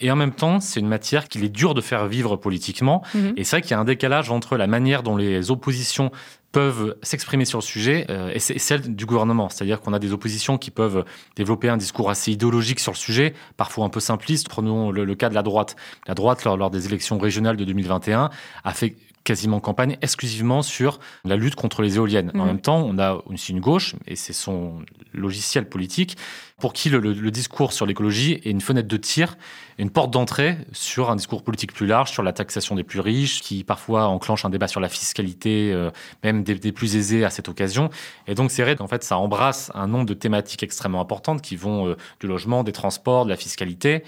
Et 0.00 0.10
en 0.10 0.16
même 0.16 0.32
temps, 0.32 0.60
c'est 0.60 0.80
une 0.80 0.88
matière 0.88 1.28
qu'il 1.28 1.44
est 1.44 1.48
dur 1.48 1.74
de 1.74 1.80
faire 1.80 2.06
vivre 2.06 2.36
politiquement. 2.36 3.02
Mhm. 3.14 3.34
Et 3.36 3.44
c'est 3.44 3.56
vrai 3.56 3.62
qu'il 3.62 3.72
y 3.72 3.74
a 3.74 3.80
un 3.80 3.84
décalage 3.84 4.30
entre 4.30 4.56
la 4.56 4.66
manière 4.66 5.02
dont 5.02 5.16
les 5.16 5.50
oppositions 5.50 6.10
peuvent 6.52 6.96
s'exprimer 7.02 7.44
sur 7.44 7.58
le 7.58 7.62
sujet 7.64 8.06
euh, 8.08 8.30
et 8.32 8.38
c'est 8.38 8.58
celle 8.58 8.94
du 8.94 9.04
gouvernement. 9.04 9.50
C'est-à-dire 9.50 9.80
qu'on 9.80 9.92
a 9.92 9.98
des 9.98 10.12
oppositions 10.12 10.56
qui 10.56 10.70
peuvent 10.70 11.04
développer 11.36 11.68
un 11.68 11.76
discours 11.76 12.08
assez 12.08 12.32
idéologique 12.32 12.80
sur 12.80 12.92
le 12.92 12.96
sujet, 12.96 13.34
parfois 13.58 13.84
un 13.84 13.90
peu 13.90 14.00
simpliste. 14.00 14.48
Prenons 14.48 14.90
le, 14.90 15.14
cas 15.14 15.28
de 15.28 15.34
la 15.34 15.42
droite. 15.42 15.76
La 16.06 16.14
droite, 16.14 16.44
lors, 16.44 16.56
lors 16.56 16.70
des 16.70 16.86
élections 16.86 17.18
régionales 17.18 17.56
de 17.56 17.64
2021, 17.64 18.30
a 18.64 18.72
fait 18.72 18.96
quasiment 19.26 19.58
campagne 19.58 19.98
exclusivement 20.02 20.62
sur 20.62 21.00
la 21.24 21.36
lutte 21.36 21.56
contre 21.56 21.82
les 21.82 21.96
éoliennes. 21.96 22.30
En 22.34 22.38
mhm. 22.38 22.46
même 22.46 22.60
temps, 22.60 22.78
on 22.78 22.96
a 22.98 23.20
aussi 23.26 23.50
une 23.50 23.60
gauche, 23.60 23.96
et 24.06 24.14
c'est 24.14 24.32
son 24.32 24.78
logiciel 25.12 25.68
politique, 25.68 26.16
pour 26.58 26.72
qui 26.72 26.88
le, 26.88 27.30
discours 27.30 27.72
sur 27.72 27.84
l'écologie 27.84 28.40
est 28.44 28.50
une 28.50 28.60
fenêtre 28.62 28.88
de 28.88 28.96
tir, 28.96 29.36
une 29.78 29.90
porte 29.90 30.10
d'entrée 30.10 30.56
sur 30.72 31.10
un 31.10 31.16
discours 31.16 31.42
politique 31.42 31.72
plus 31.72 31.86
large, 31.86 32.10
sur 32.10 32.22
la 32.22 32.32
taxation 32.32 32.76
des 32.76 32.84
plus 32.84 33.00
riches, 33.00 33.42
qui 33.42 33.64
parfois 33.64 34.06
enclenche 34.06 34.44
un 34.44 34.50
débat 34.50 34.68
sur 34.68 34.80
la 34.80 34.88
fiscalité, 34.88 35.72
euh, 35.72 35.90
même 36.22 36.44
des, 36.44 36.54
des, 36.54 36.72
plus 36.72 36.96
aisés 36.96 37.24
à 37.24 37.30
cette 37.30 37.48
occasion. 37.48 37.90
Et 38.28 38.34
donc 38.34 38.50
c'est 38.52 38.62
vrai 38.62 38.76
qu'en 38.76 38.86
fait, 38.86 39.02
ça 39.02 39.18
embrasse 39.18 39.70
un 39.74 39.88
nombre 39.88 40.06
de 40.06 40.14
thématiques 40.14 40.62
extrêmement 40.62 41.00
importantes 41.00 41.42
qui 41.42 41.56
vont 41.56 41.88
euh, 41.88 41.96
du 42.20 42.28
logement, 42.28 42.62
des 42.62 42.72
transports, 42.72 43.24
de 43.24 43.30
la 43.30 43.36
fiscalité. 43.36 44.04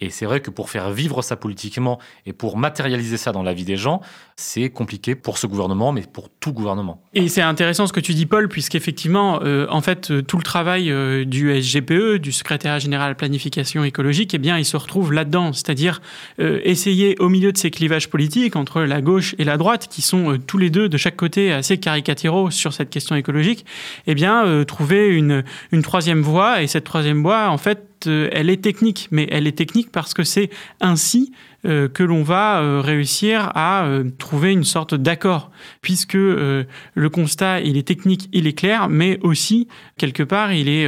Et 0.00 0.10
c'est 0.10 0.26
vrai 0.26 0.40
que 0.40 0.50
pour 0.50 0.68
faire 0.68 0.90
vivre 0.90 1.22
ça 1.22 1.36
politiquement 1.36 1.98
et 2.26 2.32
pour 2.32 2.58
matérialiser 2.58 3.16
ça 3.16 3.32
dans 3.32 3.42
la 3.42 3.54
vie 3.54 3.64
des 3.64 3.76
gens, 3.76 4.00
c'est 4.36 4.68
compliqué 4.68 5.14
pour 5.14 5.38
ce 5.38 5.46
gouvernement, 5.46 5.92
mais 5.92 6.02
pour 6.02 6.28
tout 6.28 6.52
gouvernement. 6.52 7.02
Et 7.14 7.28
c'est 7.28 7.40
intéressant 7.40 7.86
ce 7.86 7.94
que 7.94 8.00
tu 8.00 8.12
dis, 8.12 8.26
Paul, 8.26 8.48
puisqu'effectivement, 8.48 9.40
euh, 9.42 9.66
en 9.70 9.80
fait, 9.80 10.10
euh, 10.10 10.22
tout 10.22 10.36
le 10.36 10.42
travail 10.42 10.90
euh, 10.90 11.24
du 11.24 11.50
SGPE, 11.62 12.16
du 12.16 12.32
secrétaire 12.32 12.78
général 12.78 13.16
planification 13.16 13.84
écologique, 13.84 14.34
eh 14.34 14.38
bien, 14.38 14.58
il 14.58 14.66
se 14.66 14.76
retrouve 14.76 15.14
là-dedans, 15.14 15.54
c'est-à-dire 15.54 16.02
euh, 16.40 16.60
essayer 16.64 17.16
au 17.18 17.30
milieu 17.30 17.50
de 17.52 17.56
ces 17.56 17.70
clivages 17.70 18.10
politiques 18.10 18.56
entre 18.56 18.82
la 18.82 19.00
gauche 19.00 19.34
et 19.38 19.44
la 19.44 19.56
droite, 19.56 19.88
qui 19.90 20.02
sont 20.02 20.38
tous 20.46 20.58
les 20.58 20.68
deux 20.68 20.90
de 20.90 20.98
chaque 20.98 21.16
côté 21.16 21.52
assez 21.52 21.78
caricaturaux 21.78 22.50
sur 22.50 22.74
cette 22.74 22.90
question 22.90 23.16
écologique, 23.16 23.64
eh 24.06 24.14
bien, 24.14 24.64
trouver 24.64 25.08
une 25.16 25.42
troisième 25.82 26.20
voie. 26.20 26.62
Et 26.62 26.66
cette 26.66 26.84
troisième 26.84 27.22
voie, 27.22 27.48
en 27.48 27.58
fait, 27.58 27.95
elle 28.06 28.50
est 28.50 28.62
technique, 28.62 29.08
mais 29.10 29.26
elle 29.30 29.46
est 29.46 29.56
technique 29.56 29.90
parce 29.90 30.12
que 30.12 30.22
c'est 30.22 30.50
ainsi 30.80 31.32
euh, 31.66 31.88
que 31.88 32.04
l'on 32.04 32.22
va 32.22 32.60
euh, 32.60 32.80
réussir 32.80 33.50
à 33.54 33.86
euh, 33.86 34.04
trouver 34.18 34.52
une 34.52 34.62
sorte 34.62 34.94
d'accord, 34.94 35.50
puisque 35.80 36.14
le 36.14 36.66
constat, 37.10 37.60
il 37.60 37.76
est 37.76 37.86
technique, 37.86 38.28
il 38.32 38.46
est 38.46 38.52
clair, 38.52 38.88
mais 38.88 39.18
aussi, 39.22 39.66
quelque 39.96 40.22
part, 40.22 40.52
il 40.52 40.68
est 40.68 40.86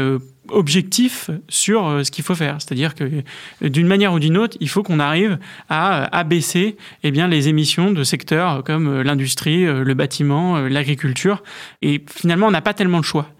objectif 0.50 1.30
sur 1.48 2.04
ce 2.04 2.10
qu'il 2.10 2.24
faut 2.24 2.34
faire. 2.34 2.56
C'est-à-dire 2.58 2.94
que 2.94 3.22
d'une 3.60 3.86
manière 3.86 4.12
ou 4.12 4.18
d'une 4.18 4.36
autre, 4.36 4.56
il 4.60 4.68
faut 4.68 4.82
qu'on 4.82 5.00
arrive 5.00 5.38
à 5.68 6.04
abaisser 6.16 6.76
eh 7.02 7.10
bien, 7.10 7.28
les 7.28 7.48
émissions 7.48 7.92
de 7.92 8.04
secteurs 8.04 8.64
comme 8.64 9.02
l'industrie, 9.02 9.64
le 9.64 9.94
bâtiment, 9.94 10.60
l'agriculture. 10.60 11.42
Et 11.82 12.04
finalement, 12.10 12.46
on 12.46 12.50
n'a 12.50 12.62
pas 12.62 12.74
tellement 12.74 12.98
le 12.98 13.04
choix. 13.04 13.30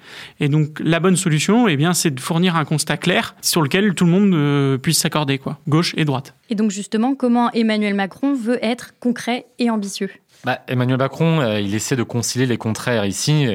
Et 0.40 0.48
donc 0.48 0.80
la 0.80 1.00
bonne 1.00 1.16
solution, 1.16 1.68
eh 1.68 1.76
bien, 1.76 1.92
c'est 1.92 2.10
de 2.10 2.20
fournir 2.20 2.56
un 2.56 2.64
constat 2.64 2.96
clair 2.96 3.34
sur 3.42 3.62
lequel 3.62 3.94
tout 3.94 4.04
le 4.04 4.10
monde 4.10 4.34
euh, 4.34 4.78
puisse 4.78 4.98
s'accorder, 4.98 5.38
quoi, 5.38 5.58
gauche 5.68 5.94
et 5.96 6.04
droite. 6.04 6.34
Et 6.50 6.54
donc 6.54 6.70
justement, 6.70 7.14
comment 7.14 7.50
Emmanuel 7.52 7.94
Macron 7.94 8.34
veut 8.34 8.58
être 8.62 8.94
concret 9.00 9.46
et 9.58 9.70
ambitieux? 9.70 10.10
Bah, 10.44 10.60
Emmanuel 10.68 10.98
Macron, 10.98 11.40
euh, 11.40 11.60
il 11.60 11.74
essaie 11.74 11.96
de 11.96 12.02
concilier 12.02 12.46
les 12.46 12.58
contraires 12.58 13.04
ici, 13.04 13.46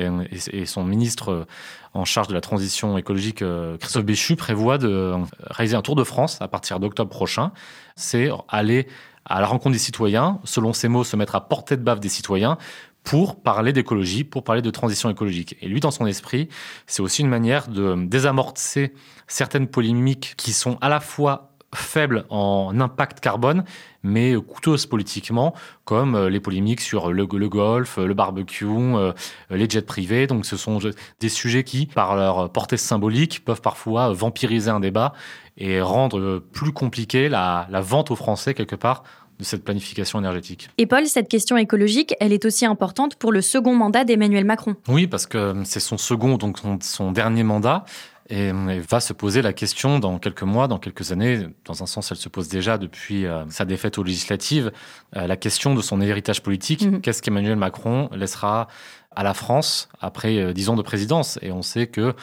et, 0.52 0.66
son 0.66 0.84
ministre 0.84 1.32
euh, 1.32 1.46
en 1.94 2.06
charge 2.06 2.28
de 2.28 2.34
la 2.34 2.42
transition 2.42 2.98
écologique, 2.98 3.44
Christophe 3.80 4.04
Béchu, 4.04 4.36
prévoit 4.36 4.80
de 4.80 5.14
réaliser 5.52 5.76
un 5.76 5.84
tour 5.84 5.96
de 5.96 6.04
France 6.04 6.42
à 6.42 6.48
partir 6.48 6.80
d'octobre 6.80 7.12
prochain. 7.12 7.52
C'est 7.96 8.32
aller 8.50 8.88
à 9.26 9.42
la 9.42 9.48
rencontre 9.48 9.74
des 9.74 9.80
citoyens, 9.80 10.40
selon 10.44 10.74
ses 10.74 10.88
mots, 10.88 11.04
se 11.04 11.16
mettre 11.16 11.36
à 11.36 11.48
portée 11.48 11.78
de 11.78 11.84
baffe 11.84 12.00
des 12.00 12.10
citoyens 12.10 12.58
pour 13.04 13.42
parler 13.42 13.74
d'écologie, 13.74 14.24
pour 14.24 14.44
parler 14.44 14.62
de 14.62 14.70
transition 14.72 15.10
écologique. 15.10 15.58
Et 15.62 15.68
lui, 15.68 15.80
dans 15.80 15.92
son 15.92 16.06
esprit, 16.08 16.50
c'est 16.88 17.02
aussi 17.02 17.22
une 17.22 17.28
manière 17.28 17.68
de 17.68 17.96
désamorcer 18.08 18.94
certaines 19.28 19.68
polémiques 19.68 20.34
qui 20.38 20.54
sont 20.54 20.78
à 20.82 20.90
la 20.90 21.00
fois 21.00 21.53
faibles 21.76 22.26
en 22.30 22.80
impact 22.80 23.20
carbone, 23.20 23.64
mais 24.04 24.36
coûteuses 24.36 24.86
politiquement, 24.86 25.54
comme 25.86 26.16
euh, 26.16 26.30
les 26.30 26.40
polémiques 26.40 26.82
sur 26.82 27.12
le, 27.12 27.26
golf, 27.26 27.98
le 27.98 28.14
barbecue, 28.14 28.66
euh, 28.66 29.14
les 29.50 29.70
jets 29.70 29.82
privés. 29.82 30.28
Donc 30.28 30.46
ce 30.46 30.58
sont 30.58 30.80
des 31.20 31.30
sujets 31.30 31.64
qui, 31.64 31.86
par 31.86 32.16
leur 32.16 32.50
portée 32.52 32.78
symbolique, 32.78 33.44
peuvent 33.46 33.62
parfois 33.62 34.14
vampiriser 34.14 34.70
un 34.70 34.80
débat 34.80 35.14
et 35.58 35.82
rendre 35.82 36.40
plus 36.52 36.72
compliqué 36.72 37.30
la, 37.30 37.68
la 37.70 37.82
vente 37.82 38.12
aux 38.12 38.16
Français, 38.16 38.54
quelque 38.54 38.76
part, 38.76 39.04
de 39.40 39.44
cette 39.44 39.64
planification 39.64 40.20
énergétique. 40.20 40.70
Et 40.78 40.86
Paul, 40.86 41.06
cette 41.06 41.28
question 41.28 41.58
écologique, 41.58 42.16
elle 42.20 42.34
est 42.34 42.46
aussi 42.46 42.66
importante 42.66 43.16
pour 43.16 43.32
le 43.32 43.42
second 43.42 43.76
mandat 43.76 44.04
d'Emmanuel 44.04 44.46
Macron. 44.46 44.76
Oui, 44.88 45.08
parce 45.08 45.26
que 45.26 45.56
c'est 45.66 45.80
son 45.80 45.98
second, 45.98 46.38
donc 46.38 46.58
son, 46.82 47.12
dernier 47.12 47.44
mandat. 47.44 47.86
Et, 48.30 48.52
va 48.52 49.00
se 49.00 49.12
poser 49.12 49.42
la 49.42 49.52
question 49.52 50.00
dans 50.00 50.18
quelques 50.18 50.44
mois, 50.44 50.68
dans 50.68 50.80
quelques 50.80 51.12
années, 51.12 51.48
dans 51.66 51.84
un 51.84 51.86
sens 51.86 52.12
elle 52.12 52.18
se 52.18 52.30
pose 52.30 52.48
déjà 52.48 52.78
depuis 52.78 53.26
euh, 53.26 53.44
sa 53.50 53.66
défaite 53.66 53.98
aux 53.98 54.04
législatives, 54.04 54.72
euh, 55.16 55.28
la 55.28 55.36
question 55.36 55.76
de 55.76 55.82
son 55.82 56.00
héritage 56.00 56.42
politique. 56.42 56.86
Mhm. 56.86 57.02
Qu'est-ce 57.02 57.22
qu'Emmanuel 57.22 57.58
Macron 57.58 58.10
laissera 58.14 58.68
à 59.16 59.24
la 59.24 59.34
France 59.34 59.90
après 60.00 60.38
euh, 60.38 60.54
dix 60.54 60.70
ans 60.70 60.76
de 60.76 60.82
présidence? 60.82 61.38
Et 61.42 61.52
on 61.52 61.62
sait 61.62 61.88
que 61.88 62.16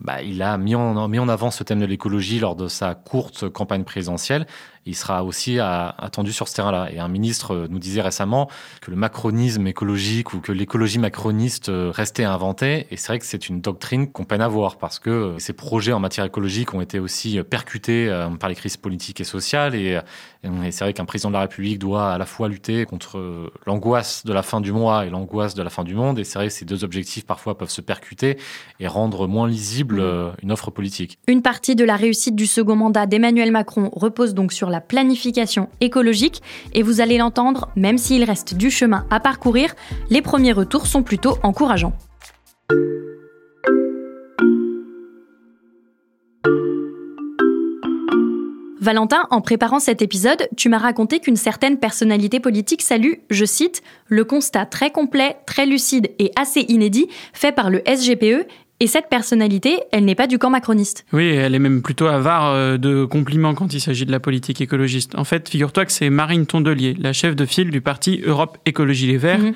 bah, 0.00 0.22
il 0.22 0.42
a 0.42 0.56
mis 0.56 0.74
en, 0.74 1.08
mis 1.08 1.18
en 1.18 1.28
avant 1.28 1.50
ce 1.50 1.62
thème 1.62 1.80
de 1.80 1.86
l'écologie 1.86 2.38
lors 2.38 2.56
de 2.56 2.68
sa 2.68 2.94
courte 2.94 3.48
campagne 3.48 3.84
présidentielle. 3.84 4.46
il 4.86 4.96
sera 4.96 5.24
aussi 5.24 5.60
attendu 5.60 6.32
sur 6.32 6.48
ce 6.48 6.54
terrain-là. 6.54 6.88
Et 6.90 6.98
un 6.98 7.08
ministre 7.08 7.66
nous 7.68 7.78
disait 7.78 8.00
récemment 8.00 8.48
que 8.80 8.90
le 8.90 8.96
macronisme 8.96 9.66
écologique 9.66 10.32
ou 10.32 10.40
que 10.40 10.52
l'écologie 10.52 10.98
macroniste 10.98 11.70
restait 11.70 12.24
à 12.24 12.32
inventer. 12.32 12.86
Et 12.90 12.96
c'est 12.96 13.08
vrai 13.08 13.18
que 13.18 13.26
c'est 13.26 13.48
une 13.48 13.60
doctrine 13.60 14.10
qu'on 14.10 14.24
peine 14.24 14.40
à 14.40 14.48
voir 14.48 14.78
parce 14.78 14.98
que 14.98 15.36
ces 15.38 15.52
projets 15.52 15.92
en 15.92 16.00
matière 16.00 16.24
écologique 16.24 16.72
ont 16.72 16.80
été 16.80 16.98
aussi 16.98 17.42
percutés 17.42 18.10
par 18.40 18.48
les 18.48 18.54
crises 18.54 18.78
politiques 18.78 19.20
et 19.20 19.24
sociales. 19.24 19.74
Et, 19.74 20.00
et 20.44 20.70
c'est 20.70 20.84
vrai 20.84 20.94
qu'un 20.94 21.04
président 21.04 21.28
de 21.28 21.34
la 21.34 21.40
République 21.40 21.78
doit 21.78 22.12
à 22.12 22.18
la 22.18 22.26
fois 22.26 22.48
lutter 22.48 22.86
contre 22.86 23.52
l'angoisse 23.66 24.24
de 24.24 24.32
la 24.32 24.42
fin 24.42 24.62
du 24.62 24.72
mois 24.72 25.04
et 25.04 25.10
l'angoisse 25.10 25.54
de 25.54 25.62
la 25.62 25.70
fin 25.70 25.84
du 25.84 25.94
monde. 25.94 26.18
Et 26.18 26.24
c'est 26.24 26.38
vrai 26.38 26.48
que 26.48 26.54
ces 26.54 26.64
deux 26.64 26.84
objectifs 26.84 27.26
parfois 27.26 27.58
peuvent 27.58 27.70
se 27.70 27.82
percuter 27.82 28.38
et 28.80 28.86
rendre 28.86 29.28
moins 29.28 29.46
lisible 29.46 29.79
mmh. 29.84 29.98
euh, 30.00 30.30
une 30.42 30.52
offre 30.52 30.70
politique. 30.70 31.18
Une 31.26 31.42
partie 31.42 31.74
de 31.74 31.84
la 31.84 31.96
réussite 31.96 32.36
du 32.36 32.46
second 32.46 32.76
mandat 32.76 33.06
d'Emmanuel 33.06 33.52
Macron 33.52 33.90
repose 33.92 34.34
donc 34.34 34.52
sur 34.52 34.70
la 34.70 34.80
planification 34.80 35.68
écologique 35.80 36.42
et 36.72 36.82
vous 36.82 37.00
allez 37.00 37.18
l'entendre, 37.18 37.68
même 37.76 37.98
s'il 37.98 38.24
reste 38.24 38.54
du 38.54 38.70
chemin 38.70 39.06
à 39.10 39.20
parcourir, 39.20 39.74
les 40.10 40.22
premiers 40.22 40.52
retours 40.52 40.86
sont 40.86 41.02
plutôt 41.02 41.36
encourageants. 41.42 41.94
Valentin, 48.80 49.26
en 49.30 49.42
préparant 49.42 49.78
cet 49.78 50.00
épisode, 50.00 50.48
tu 50.56 50.70
m'as 50.70 50.78
raconté 50.78 51.20
qu'une 51.20 51.36
certaine 51.36 51.78
personnalité 51.78 52.40
politique 52.40 52.80
salue, 52.80 53.12
je 53.28 53.44
cite, 53.44 53.82
le 54.08 54.24
constat 54.24 54.64
très 54.64 54.90
complet, 54.90 55.36
très 55.46 55.66
lucide 55.66 56.10
et 56.18 56.32
assez 56.34 56.62
inédit 56.62 57.08
fait 57.34 57.52
par 57.52 57.68
le 57.68 57.82
SGPE 57.86 58.48
et 58.80 58.86
cette 58.86 59.08
personnalité, 59.10 59.78
elle 59.92 60.06
n'est 60.06 60.14
pas 60.14 60.26
du 60.26 60.38
camp 60.38 60.48
macroniste. 60.48 61.04
Oui, 61.12 61.28
elle 61.28 61.54
est 61.54 61.58
même 61.58 61.82
plutôt 61.82 62.06
avare 62.06 62.52
euh, 62.52 62.78
de 62.78 63.04
compliments 63.04 63.54
quand 63.54 63.74
il 63.74 63.80
s'agit 63.80 64.06
de 64.06 64.12
la 64.12 64.20
politique 64.20 64.60
écologiste. 64.62 65.14
En 65.16 65.24
fait, 65.24 65.50
figure-toi 65.50 65.84
que 65.84 65.92
c'est 65.92 66.08
Marine 66.08 66.46
Tondelier, 66.46 66.96
la 66.98 67.12
chef 67.12 67.36
de 67.36 67.44
file 67.44 67.70
du 67.70 67.82
parti 67.82 68.22
Europe 68.24 68.56
Écologie 68.64 69.06
Les 69.06 69.18
Verts. 69.18 69.40
Mhm. 69.40 69.54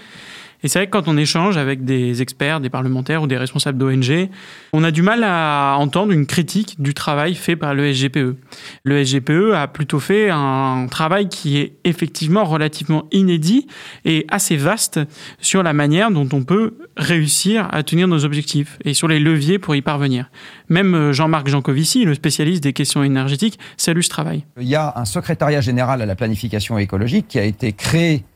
Et 0.62 0.68
c'est 0.68 0.78
vrai 0.78 0.86
que 0.86 0.92
quand 0.92 1.08
on 1.08 1.16
échange 1.16 1.56
avec 1.56 1.84
des 1.84 2.22
experts, 2.22 2.60
des 2.60 2.70
parlementaires 2.70 3.22
ou 3.22 3.26
des 3.26 3.36
responsables 3.36 3.78
d'ONG, 3.78 4.28
on 4.72 4.84
a 4.84 4.90
du 4.90 5.02
mal 5.02 5.22
à 5.24 5.76
entendre 5.78 6.12
une 6.12 6.26
critique 6.26 6.80
du 6.80 6.94
travail 6.94 7.34
fait 7.34 7.56
par 7.56 7.74
le 7.74 7.92
SGPE. 7.92 8.36
Le 8.84 9.04
SGPE 9.04 9.52
a 9.54 9.68
plutôt 9.68 10.00
fait 10.00 10.30
un 10.30 10.86
travail 10.90 11.28
qui 11.28 11.58
est 11.58 11.74
effectivement 11.84 12.44
relativement 12.44 13.04
inédit 13.12 13.66
et 14.04 14.26
assez 14.30 14.56
vaste 14.56 15.00
sur 15.40 15.62
la 15.62 15.72
manière 15.72 16.10
dont 16.10 16.28
on 16.32 16.44
peut 16.44 16.74
réussir 16.96 17.68
à 17.72 17.82
tenir 17.82 18.08
nos 18.08 18.24
objectifs 18.24 18.78
et 18.84 18.94
sur 18.94 19.08
les 19.08 19.20
leviers 19.20 19.58
pour 19.58 19.74
y 19.74 19.82
parvenir. 19.82 20.30
Même 20.68 21.12
Jean-Marc 21.12 21.48
Jancovici, 21.48 22.04
le 22.04 22.14
spécialiste 22.14 22.62
des 22.62 22.72
questions 22.72 23.02
énergétiques, 23.02 23.58
salue 23.76 24.00
ce 24.00 24.08
travail. 24.08 24.44
Il 24.60 24.68
y 24.68 24.76
a 24.76 24.92
un 24.96 25.04
secrétariat 25.04 25.60
général 25.60 26.00
à 26.02 26.06
la 26.06 26.14
planification 26.14 26.78
écologique 26.78 27.28
qui 27.28 27.38
a 27.38 27.44
été 27.44 27.72
créé 27.72 28.14
euh, 28.14 28.33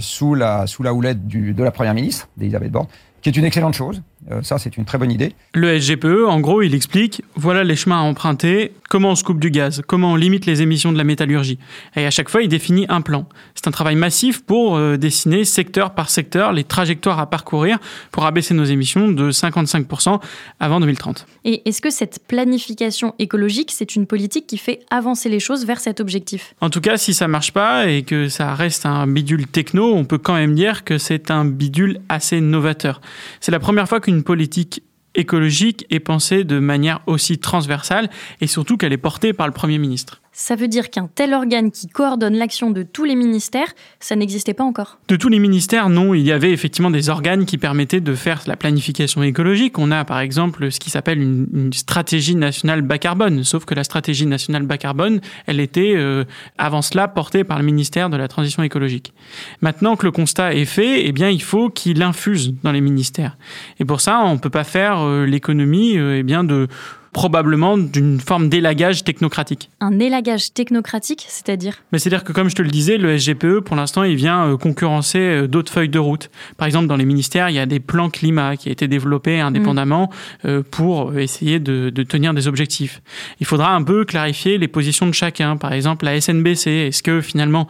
sous, 0.00 0.34
la, 0.34 0.66
sous 0.66 0.82
la 0.82 0.92
houlette 0.94 1.26
du, 1.26 1.54
de 1.54 1.62
la 1.62 1.70
Première 1.70 1.94
ministre, 1.94 2.28
d'Elisabeth 2.36 2.72
Borne, 2.72 2.86
qui 3.22 3.28
est 3.28 3.36
une 3.36 3.44
excellente 3.44 3.74
chose. 3.74 4.02
Euh, 4.30 4.42
ça, 4.42 4.58
c'est 4.58 4.76
une 4.76 4.84
très 4.84 4.98
bonne 4.98 5.12
idée. 5.12 5.32
Le 5.54 5.78
SGPE, 5.78 6.26
en 6.26 6.40
gros, 6.40 6.62
il 6.62 6.74
explique 6.74 7.22
voilà 7.34 7.64
les 7.64 7.76
chemins 7.76 7.98
à 7.98 8.02
emprunter, 8.02 8.72
comment 8.88 9.10
on 9.10 9.14
se 9.14 9.24
coupe 9.24 9.40
du 9.40 9.50
gaz, 9.50 9.82
comment 9.86 10.12
on 10.12 10.16
limite 10.16 10.46
les 10.46 10.62
émissions 10.62 10.92
de 10.92 10.98
la 10.98 11.04
métallurgie. 11.04 11.58
Et 11.94 12.06
à 12.06 12.10
chaque 12.10 12.28
fois, 12.28 12.42
il 12.42 12.48
définit 12.48 12.86
un 12.88 13.00
plan. 13.00 13.28
C'est 13.54 13.68
un 13.68 13.70
travail 13.70 13.96
massif 13.96 14.42
pour 14.42 14.76
euh, 14.76 14.96
dessiner 14.96 15.44
secteur 15.44 15.94
par 15.94 16.10
secteur 16.10 16.52
les 16.52 16.64
trajectoires 16.64 17.18
à 17.20 17.28
parcourir 17.28 17.78
pour 18.10 18.26
abaisser 18.26 18.54
nos 18.54 18.64
émissions 18.64 19.08
de 19.08 19.30
55% 19.30 20.20
avant 20.60 20.80
2030. 20.80 21.26
Et 21.44 21.68
est-ce 21.68 21.80
que 21.80 21.90
cette 21.90 22.20
planification 22.26 23.14
écologique, 23.18 23.70
c'est 23.72 23.96
une 23.96 24.06
politique 24.06 24.46
qui 24.46 24.58
fait 24.58 24.80
avancer 24.90 25.28
les 25.28 25.40
choses 25.40 25.66
vers 25.66 25.80
cet 25.80 26.00
objectif? 26.00 26.54
En 26.60 26.70
tout 26.70 26.80
cas, 26.80 26.96
si 26.96 27.14
ça 27.14 27.28
marche 27.28 27.52
pas 27.52 27.88
et 27.88 28.02
que 28.02 28.28
ça 28.28 28.54
reste 28.54 28.86
un 28.86 29.06
bidule 29.06 29.46
techno, 29.46 29.94
on 29.94 30.04
peut 30.04 30.18
quand 30.18 30.34
même 30.34 30.54
dire 30.54 30.84
que 30.84 30.98
c'est 30.98 31.30
un 31.30 31.44
bidule 31.44 32.00
assez 32.08 32.40
novateur. 32.40 33.00
C'est 33.40 33.52
la 33.52 33.60
première 33.60 33.88
fois 33.88 34.00
qu'une 34.00 34.15
une 34.16 34.24
politique 34.24 34.82
écologique 35.14 35.86
est 35.90 36.00
pensée 36.00 36.44
de 36.44 36.58
manière 36.58 37.00
aussi 37.06 37.38
transversale 37.38 38.10
et 38.40 38.46
surtout 38.46 38.76
qu'elle 38.76 38.92
est 38.92 38.98
portée 38.98 39.32
par 39.32 39.46
le 39.46 39.52
Premier 39.52 39.78
ministre. 39.78 40.20
Ça 40.38 40.54
veut 40.54 40.68
dire 40.68 40.90
qu'un 40.90 41.08
tel 41.12 41.32
organe 41.32 41.70
qui 41.70 41.86
coordonne 41.86 42.34
l'action 42.34 42.70
de 42.70 42.82
tous 42.82 43.04
les 43.04 43.16
ministères, 43.16 43.68
ça 44.00 44.16
n'existait 44.16 44.52
pas 44.52 44.64
encore 44.64 44.98
De 45.08 45.16
tous 45.16 45.30
les 45.30 45.38
ministères, 45.38 45.88
non. 45.88 46.12
Il 46.12 46.20
y 46.26 46.30
avait 46.30 46.52
effectivement 46.52 46.90
des 46.90 47.08
organes 47.08 47.46
qui 47.46 47.56
permettaient 47.56 48.02
de 48.02 48.14
faire 48.14 48.42
la 48.46 48.54
planification 48.54 49.22
écologique. 49.22 49.78
On 49.78 49.90
a 49.90 50.04
par 50.04 50.20
exemple 50.20 50.70
ce 50.70 50.78
qui 50.78 50.90
s'appelle 50.90 51.22
une, 51.22 51.72
stratégie 51.72 52.34
nationale 52.34 52.82
bas 52.82 52.98
carbone. 52.98 53.44
Sauf 53.44 53.64
que 53.64 53.74
la 53.74 53.82
stratégie 53.82 54.26
nationale 54.26 54.64
bas 54.64 54.76
carbone, 54.76 55.22
elle 55.46 55.58
était 55.58 55.94
euh, 55.96 56.24
avant 56.58 56.82
cela 56.82 57.08
portée 57.08 57.42
par 57.42 57.58
le 57.58 57.64
ministère 57.64 58.10
de 58.10 58.18
la 58.18 58.28
Transition 58.28 58.62
écologique. 58.62 59.14
Maintenant 59.62 59.96
que 59.96 60.04
le 60.04 60.12
constat 60.12 60.52
est 60.52 60.66
fait, 60.66 61.06
eh 61.06 61.12
bien 61.12 61.30
il 61.30 61.42
faut 61.42 61.70
qu'il 61.70 62.02
infuse 62.02 62.52
dans 62.62 62.72
les 62.72 62.82
ministères. 62.82 63.38
Et 63.80 63.86
pour 63.86 64.02
ça, 64.02 64.20
on 64.20 64.34
ne 64.34 64.38
peut 64.38 64.50
pas 64.50 64.64
faire 64.64 65.00
euh, 65.00 65.24
l'économie 65.24 65.96
euh, 65.96 66.18
eh 66.18 66.22
bien 66.22 66.44
de 66.44 66.68
probablement 67.16 67.78
d'une 67.78 68.20
forme 68.20 68.50
d'élagage 68.50 69.02
technocratique. 69.02 69.70
Un 69.80 69.98
élagage 70.00 70.52
technocratique, 70.52 71.24
c'est-à-dire 71.26 71.78
Mais 71.90 71.98
c'est-à-dire 71.98 72.24
que 72.24 72.32
comme 72.32 72.50
je 72.50 72.54
te 72.54 72.60
le 72.60 72.68
disais, 72.68 72.98
le 72.98 73.16
SGPE, 73.16 73.60
pour 73.60 73.74
l'instant, 73.74 74.02
il 74.02 74.16
vient 74.16 74.48
euh, 74.48 74.58
concurrencer 74.58 75.18
euh, 75.18 75.46
d'autres 75.48 75.72
feuilles 75.72 75.88
de 75.88 75.98
route. 75.98 76.28
Par 76.58 76.66
exemple, 76.66 76.88
dans 76.88 76.96
les 76.96 77.06
ministères, 77.06 77.48
il 77.48 77.56
y 77.56 77.58
a 77.58 77.64
des 77.64 77.80
plans 77.80 78.10
climat 78.10 78.58
qui 78.58 78.68
ont 78.68 78.72
été 78.72 78.86
développés 78.86 79.40
indépendamment 79.40 80.10
mm. 80.44 80.60
pour 80.64 81.18
essayer 81.18 81.58
de, 81.58 81.88
de, 81.88 82.02
tenir 82.02 82.34
des 82.34 82.48
objectifs. 82.48 83.00
Il 83.40 83.46
faudra 83.46 83.74
un 83.74 83.82
peu 83.82 84.04
clarifier 84.04 84.58
les 84.58 84.68
positions 84.68 85.06
de 85.06 85.14
chacun. 85.14 85.56
Par 85.56 85.72
exemple, 85.72 86.04
la 86.04 86.20
SNBC, 86.20 86.70
est-ce 86.70 87.02
que 87.02 87.22
finalement 87.22 87.66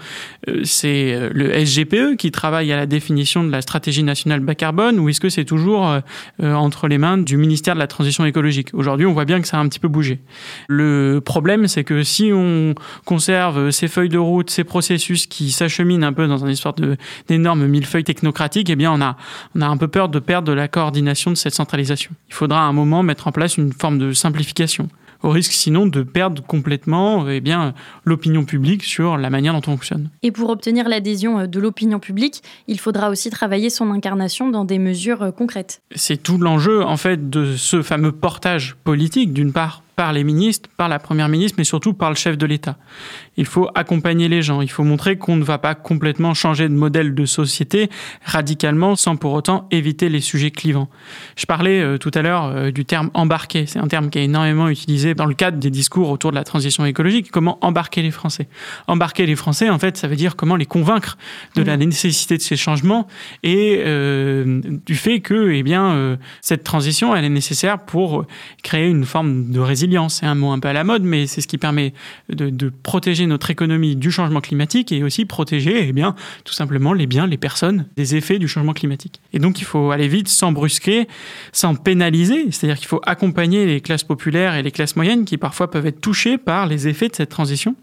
c'est 0.65 1.31
le 1.33 1.65
SGPE 1.65 2.17
qui 2.19 2.33
travaille 2.33 2.73
à 2.73 2.77
la 2.77 2.87
définition 2.87 3.45
de 3.45 3.53
la 3.53 3.63
stratégie 3.63 4.03
nationale 4.03 4.41
bas 4.41 4.57
carbone 4.57 4.99
ou 4.99 5.09
est-ce 5.09 5.21
que 5.21 5.29
c'est 5.29 5.45
toujours 5.45 6.01
entre 6.41 6.89
les 6.89 6.99
mains 6.99 7.19
du 7.19 7.37
ministère 7.37 7.75
de 7.75 7.79
la 7.79 7.87
Transition 7.87 8.25
écologique? 8.25 8.71
Aujourd'hui, 8.73 9.07
on 9.07 9.13
voit 9.13 9.25
bien 9.25 9.36
que 9.41 9.49
ça 9.49 9.59
a 9.59 9.61
un 9.61 9.69
petit 9.69 9.79
peu 9.79 9.89
bougé. 9.89 10.21
Le 10.69 11.21
problème, 11.25 11.69
c'est 11.69 11.85
que 11.85 12.03
si 12.03 12.31
on 12.33 12.75
conserve 13.05 13.71
ces 13.71 13.89
feuilles 13.89 14.09
de 14.09 14.19
route, 14.19 14.51
ces 14.51 14.65
processus 14.65 15.27
qui 15.27 15.51
s'acheminent 15.51 16.07
un 16.07 16.13
peu 16.13 16.27
dans 16.27 16.39
une 16.39 16.51
histoire 16.51 16.75
d'énormes 17.29 17.67
millefeuilles 17.67 18.05
technocratiques, 18.05 18.71
eh 18.71 18.77
bien, 18.77 18.93
on 18.93 19.01
a, 19.01 19.17
on 19.55 19.61
a 19.61 19.67
un 19.67 19.77
peu 19.77 19.89
peur 19.89 20.09
de 20.09 20.19
perdre 20.19 20.55
la 20.55 20.69
coordination 20.69 21.31
de 21.31 21.37
cette 21.37 21.55
centralisation. 21.55 22.13
Il 22.29 22.35
faudra 22.35 22.61
à 22.61 22.65
un 22.65 22.73
moment 22.73 23.03
mettre 23.03 23.27
en 23.27 23.33
place 23.33 23.57
une 23.57 23.73
forme 23.73 23.99
de 23.99 24.13
simplification 24.13 24.89
au 25.27 25.31
risque 25.31 25.53
sinon 25.53 25.87
de 25.87 26.03
perdre 26.03 26.43
complètement 26.43 27.29
eh 27.29 27.41
bien, 27.41 27.75
l'opinion 28.05 28.45
publique 28.45 28.85
sur 28.85 29.17
la 29.17 29.29
manière 29.29 29.53
dont 29.53 29.59
on 29.67 29.73
fonctionne. 29.73 30.11
Et 30.23 30.31
pour 30.31 30.51
obtenir 30.51 30.89
l'adhésion 30.89 31.41
euh, 31.41 31.47
de 31.47 31.61
l'opinion 31.61 31.99
publique, 31.99 32.43
il 32.69 32.79
faudra 32.79 33.11
aussi 33.11 33.31
travailler 33.31 33.69
son 33.69 33.91
incarnation 33.91 34.49
dans 34.51 34.65
des 34.65 34.79
mesures 34.79 35.23
euh, 35.23 35.31
concrètes. 35.33 35.83
C'est 35.95 36.23
tout 36.23 36.39
l'enjeu 36.39 36.85
en 36.85 36.97
fait 36.97 37.29
de 37.29 37.57
ce 37.57 37.83
fameux 37.83 38.13
portage 38.13 38.77
politique 38.85 39.33
d'une 39.33 39.53
part 39.53 39.83
par 39.97 40.13
les 40.13 40.25
ministres, 40.25 40.69
par 40.77 40.91
la 40.91 40.99
première 40.99 41.31
ministre, 41.31 41.57
mais 41.57 41.65
surtout 41.65 41.95
par 41.95 42.11
le 42.11 42.17
chef 42.17 42.37
de 42.37 42.45
l'État. 42.45 42.77
Il 43.39 43.47
faut 43.47 43.69
accompagner 43.75 44.29
les 44.29 44.43
gens, 44.43 44.61
il 44.61 44.71
faut 44.71 44.85
montrer 44.85 45.17
qu'on 45.17 45.37
ne 45.37 45.43
va 45.43 45.57
pas 45.57 45.75
complètement 45.75 46.35
changer 46.35 46.69
de 46.69 46.75
modèle 46.75 47.15
de 47.15 47.25
société 47.25 47.89
radicalement 48.23 48.95
sans 48.95 49.17
pour 49.17 49.33
autant 49.33 49.67
éviter 49.71 50.11
les 50.11 50.21
sujets 50.21 50.51
clivants. 50.51 50.91
Je 51.37 51.47
parlais 51.47 51.81
euh, 51.81 51.97
tout 51.97 52.11
à 52.13 52.21
l'heure 52.21 52.45
euh, 52.45 52.71
du 52.71 52.85
terme 52.85 53.11
embarquer, 53.15 53.65
c'est 53.65 53.79
un 53.79 53.89
terme 53.89 54.11
qui 54.11 54.19
est 54.19 54.25
énormément 54.25 54.69
utilisé 54.69 55.15
dans 55.15 55.25
le 55.25 55.35
cadre 55.35 55.59
des 55.59 55.71
discours 55.71 56.11
autour 56.11 56.31
de 56.31 56.37
la 56.37 56.45
transition 56.45 56.85
écologique, 56.85 57.31
comment 57.31 57.57
embarquer 57.63 58.03
les 58.03 58.11
Français? 58.11 58.49
Embarquer 58.89 59.25
les 59.25 59.37
Français, 59.37 59.71
en 59.71 59.79
fait, 59.79 59.97
ça 59.97 60.09
veut 60.09 60.17
dire 60.17 60.37
comment 60.37 60.57
les 60.57 60.67
convaincre 60.67 61.17
de 61.55 61.63
la 61.63 61.79
mmh. 61.79 61.81
nécessité 61.85 62.37
de 62.37 62.43
ces 62.43 62.57
changements 62.57 63.07
et 63.43 63.83
euh, 63.87 64.61
du 64.85 64.95
fait 64.95 65.21
que 65.21 65.53
eh 65.53 65.63
bien, 65.63 66.19
cette 66.43 66.65
transition, 66.65 67.17
elle 67.17 67.25
est 67.25 67.31
nécessaire 67.31 67.79
pour 67.79 68.27
créer 68.63 68.89
une 68.89 69.05
forme 69.05 69.51
de 69.51 69.61
résilience 69.61 69.86
c'est 70.09 70.27
un 70.27 70.35
mot 70.35 70.53
un 70.53 70.59
peu 70.59 70.69
à 70.69 70.73
la 70.73 70.85
mode, 70.85 71.03
mais 71.03 71.27
c'est 71.27 71.41
ce 71.41 71.47
qui 71.47 71.59
permet 71.59 71.93
de, 72.29 72.73
protéger 72.83 73.27
notre 73.27 73.51
économie 73.51 73.97
du 73.97 74.11
changement 74.11 74.41
climatique 74.41 74.93
et 74.93 75.03
aussi 75.03 75.25
protéger, 75.25 75.87
eh 75.89 75.93
bien, 75.93 76.15
tout 76.45 76.53
simplement 76.53 76.93
les 76.93 77.07
biens, 77.07 77.27
les 77.27 77.37
personnes 77.37 77.87
des 77.97 78.17
effets 78.17 78.39
du 78.39 78.49
changement 78.49 78.73
climatique. 78.73 79.21
Et 79.33 79.39
donc, 79.39 79.61
il 79.61 79.65
faut 79.65 79.91
aller 79.91 80.09
vite 80.09 80.29
sans 80.29 80.53
brusquer, 80.53 81.09
sans 81.53 81.75
pénaliser, 81.75 82.51
c'est-à-dire 82.51 82.77
qu'il 82.77 82.89
faut 82.89 83.01
accompagner 83.05 83.67
les 83.67 83.81
classes 83.81 84.05
populaires 84.05 84.55
et 84.55 84.63
les 84.63 84.71
classes 84.71 84.97
moyennes 84.97 85.25
qui 85.25 85.37
parfois 85.37 85.71
peuvent 85.71 85.87
être 85.87 86.01
touchées 86.01 86.39
par 86.39 86.67
les 86.67 86.89
effets 86.89 87.09
de 87.09 87.15
cette 87.15 87.31
transition. 87.31 87.77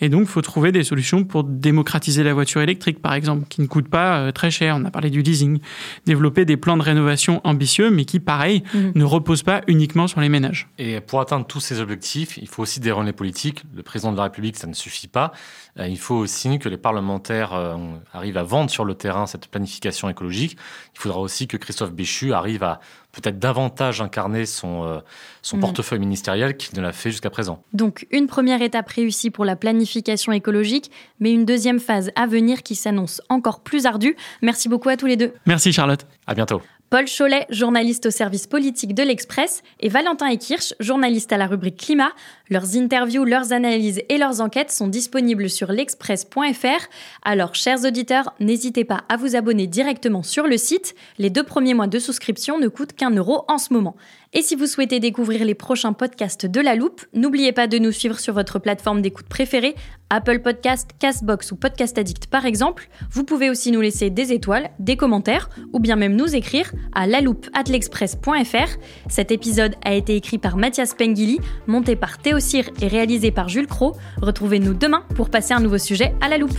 Et 0.00 0.08
donc, 0.08 0.22
il 0.22 0.28
faut 0.28 0.42
trouver 0.42 0.72
des 0.72 0.84
solutions 0.84 1.24
pour 1.24 1.44
démocratiser 1.44 2.22
la 2.22 2.34
voiture 2.34 2.60
électrique, 2.60 3.00
par 3.00 3.14
exemple, 3.14 3.46
qui 3.48 3.60
ne 3.60 3.66
coûte 3.66 3.88
pas 3.88 4.18
euh, 4.18 4.32
très 4.32 4.50
cher. 4.50 4.76
On 4.78 4.84
a 4.84 4.90
parlé 4.90 5.10
du 5.10 5.22
leasing. 5.22 5.58
Développer 6.06 6.44
des 6.44 6.56
plans 6.56 6.76
de 6.76 6.82
rénovation 6.82 7.40
ambitieux, 7.44 7.90
mais 7.90 8.04
qui, 8.04 8.20
pareil, 8.20 8.62
mmh. 8.74 8.78
ne 8.94 9.04
reposent 9.04 9.42
pas 9.42 9.62
uniquement 9.66 10.06
sur 10.06 10.20
les 10.20 10.28
ménages. 10.28 10.68
Et 10.78 11.00
pour 11.00 11.20
atteindre 11.20 11.45
tous 11.46 11.60
ces 11.60 11.80
objectifs, 11.80 12.36
il 12.36 12.48
faut 12.48 12.62
aussi 12.62 12.80
des 12.80 12.92
relais 12.92 13.12
politiques. 13.12 13.62
Le 13.74 13.82
président 13.82 14.12
de 14.12 14.16
la 14.16 14.24
République, 14.24 14.56
ça 14.56 14.66
ne 14.66 14.74
suffit 14.74 15.08
pas. 15.08 15.32
Euh, 15.78 15.86
il 15.86 15.98
faut 15.98 16.14
aussi 16.14 16.58
que 16.58 16.68
les 16.68 16.76
parlementaires 16.76 17.54
euh, 17.54 17.76
arrivent 18.12 18.36
à 18.36 18.42
vendre 18.42 18.70
sur 18.70 18.84
le 18.84 18.94
terrain 18.94 19.26
cette 19.26 19.48
planification 19.48 20.08
écologique. 20.08 20.56
Il 20.94 20.98
faudra 21.00 21.20
aussi 21.20 21.46
que 21.48 21.56
Christophe 21.56 21.92
Béchu 21.92 22.32
arrive 22.32 22.62
à 22.62 22.80
peut-être 23.12 23.38
davantage 23.38 24.00
incarner 24.00 24.44
son, 24.46 24.84
euh, 24.84 24.98
son 25.42 25.56
Mm. 25.56 25.60
portefeuille 25.60 25.98
ministériel 25.98 26.56
qu'il 26.56 26.76
ne 26.76 26.82
l'a 26.82 26.92
fait 26.92 27.10
jusqu'à 27.10 27.30
présent. 27.30 27.62
Donc 27.72 28.06
une 28.10 28.26
première 28.26 28.60
étape 28.62 28.88
réussie 28.90 29.30
pour 29.30 29.44
la 29.44 29.56
planification 29.56 30.32
écologique, 30.32 30.90
mais 31.20 31.32
une 31.32 31.44
deuxième 31.44 31.80
phase 31.80 32.10
à 32.14 32.26
venir 32.26 32.62
qui 32.62 32.74
s'annonce 32.74 33.22
encore 33.28 33.60
plus 33.60 33.86
ardue. 33.86 34.16
Merci 34.42 34.68
beaucoup 34.68 34.88
à 34.90 34.96
tous 34.96 35.06
les 35.06 35.16
deux. 35.16 35.32
Merci 35.46 35.72
Charlotte. 35.72 36.06
À 36.26 36.34
bientôt. 36.34 36.60
Paul 36.88 37.06
Cholet, 37.06 37.46
journaliste 37.50 38.06
au 38.06 38.10
service 38.10 38.46
politique 38.46 38.94
de 38.94 39.02
l'Express, 39.02 39.62
et 39.80 39.88
Valentin 39.88 40.28
Ekirch, 40.28 40.72
journaliste 40.78 41.32
à 41.32 41.36
la 41.36 41.48
rubrique 41.48 41.78
Climat. 41.78 42.12
Leurs 42.48 42.76
interviews, 42.76 43.24
leurs 43.24 43.52
analyses 43.52 44.02
et 44.08 44.18
leurs 44.18 44.40
enquêtes 44.40 44.70
sont 44.70 44.86
disponibles 44.86 45.50
sur 45.50 45.72
l'express.fr. 45.72 46.86
Alors, 47.24 47.56
chers 47.56 47.84
auditeurs, 47.84 48.34
n'hésitez 48.38 48.84
pas 48.84 49.02
à 49.08 49.16
vous 49.16 49.34
abonner 49.34 49.66
directement 49.66 50.22
sur 50.22 50.46
le 50.46 50.56
site. 50.56 50.94
Les 51.18 51.30
deux 51.30 51.42
premiers 51.42 51.74
mois 51.74 51.88
de 51.88 51.98
souscription 51.98 52.60
ne 52.60 52.68
coûtent 52.68 52.92
qu'un 52.92 53.10
euro 53.10 53.44
en 53.48 53.58
ce 53.58 53.72
moment. 53.72 53.96
Et 54.32 54.42
si 54.42 54.54
vous 54.54 54.66
souhaitez 54.66 55.00
découvrir 55.00 55.44
les 55.44 55.54
prochains 55.54 55.92
podcasts 55.92 56.46
de 56.46 56.60
La 56.60 56.76
Loupe, 56.76 57.04
n'oubliez 57.14 57.52
pas 57.52 57.66
de 57.66 57.78
nous 57.78 57.92
suivre 57.92 58.20
sur 58.20 58.34
votre 58.34 58.58
plateforme 58.58 59.00
d'écoute 59.00 59.26
préférée, 59.28 59.74
Apple 60.10 60.40
Podcast, 60.40 60.90
Castbox 61.00 61.52
ou 61.52 61.56
Podcast 61.56 61.98
Addict 61.98 62.26
par 62.26 62.44
exemple. 62.44 62.88
Vous 63.10 63.24
pouvez 63.24 63.50
aussi 63.50 63.72
nous 63.72 63.80
laisser 63.80 64.10
des 64.10 64.32
étoiles, 64.32 64.70
des 64.78 64.96
commentaires 64.96 65.48
ou 65.72 65.80
bien 65.80 65.96
même 65.96 66.14
nous 66.14 66.36
écrire 66.36 66.72
à 66.94 67.06
laloupe@l'express.fr. 67.06 68.78
Cet 69.08 69.32
épisode 69.32 69.74
a 69.84 69.94
été 69.94 70.14
écrit 70.14 70.38
par 70.38 70.56
Mathias 70.56 70.94
Pengili, 70.94 71.40
monté 71.66 71.96
par 71.96 72.18
Théo 72.18 72.35
Cyr 72.40 72.70
et 72.80 72.88
réalisé 72.88 73.30
par 73.30 73.48
Jules 73.48 73.66
Cro. 73.66 73.96
Retrouvez-nous 74.22 74.74
demain 74.74 75.02
pour 75.14 75.30
passer 75.30 75.54
un 75.54 75.60
nouveau 75.60 75.78
sujet 75.78 76.14
à 76.20 76.28
la 76.28 76.38
loupe. 76.38 76.58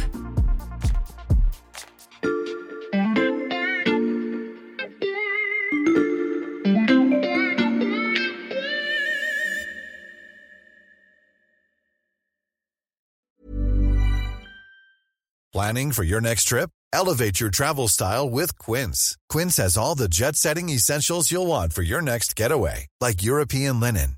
Planning 15.57 15.91
for 15.91 16.03
your 16.03 16.21
next 16.21 16.43
trip? 16.43 16.69
Elevate 16.93 17.39
your 17.39 17.49
travel 17.49 17.87
style 17.87 18.29
with 18.29 18.57
Quince. 18.59 19.17
Quince 19.27 19.57
has 19.57 19.75
all 19.75 19.95
the 19.95 20.07
jet 20.07 20.35
setting 20.35 20.69
essentials 20.69 21.31
you'll 21.31 21.47
want 21.47 21.73
for 21.73 21.81
your 21.81 21.99
next 21.99 22.35
getaway, 22.35 22.85
like 23.01 23.23
European 23.23 23.79
linen, 23.79 24.17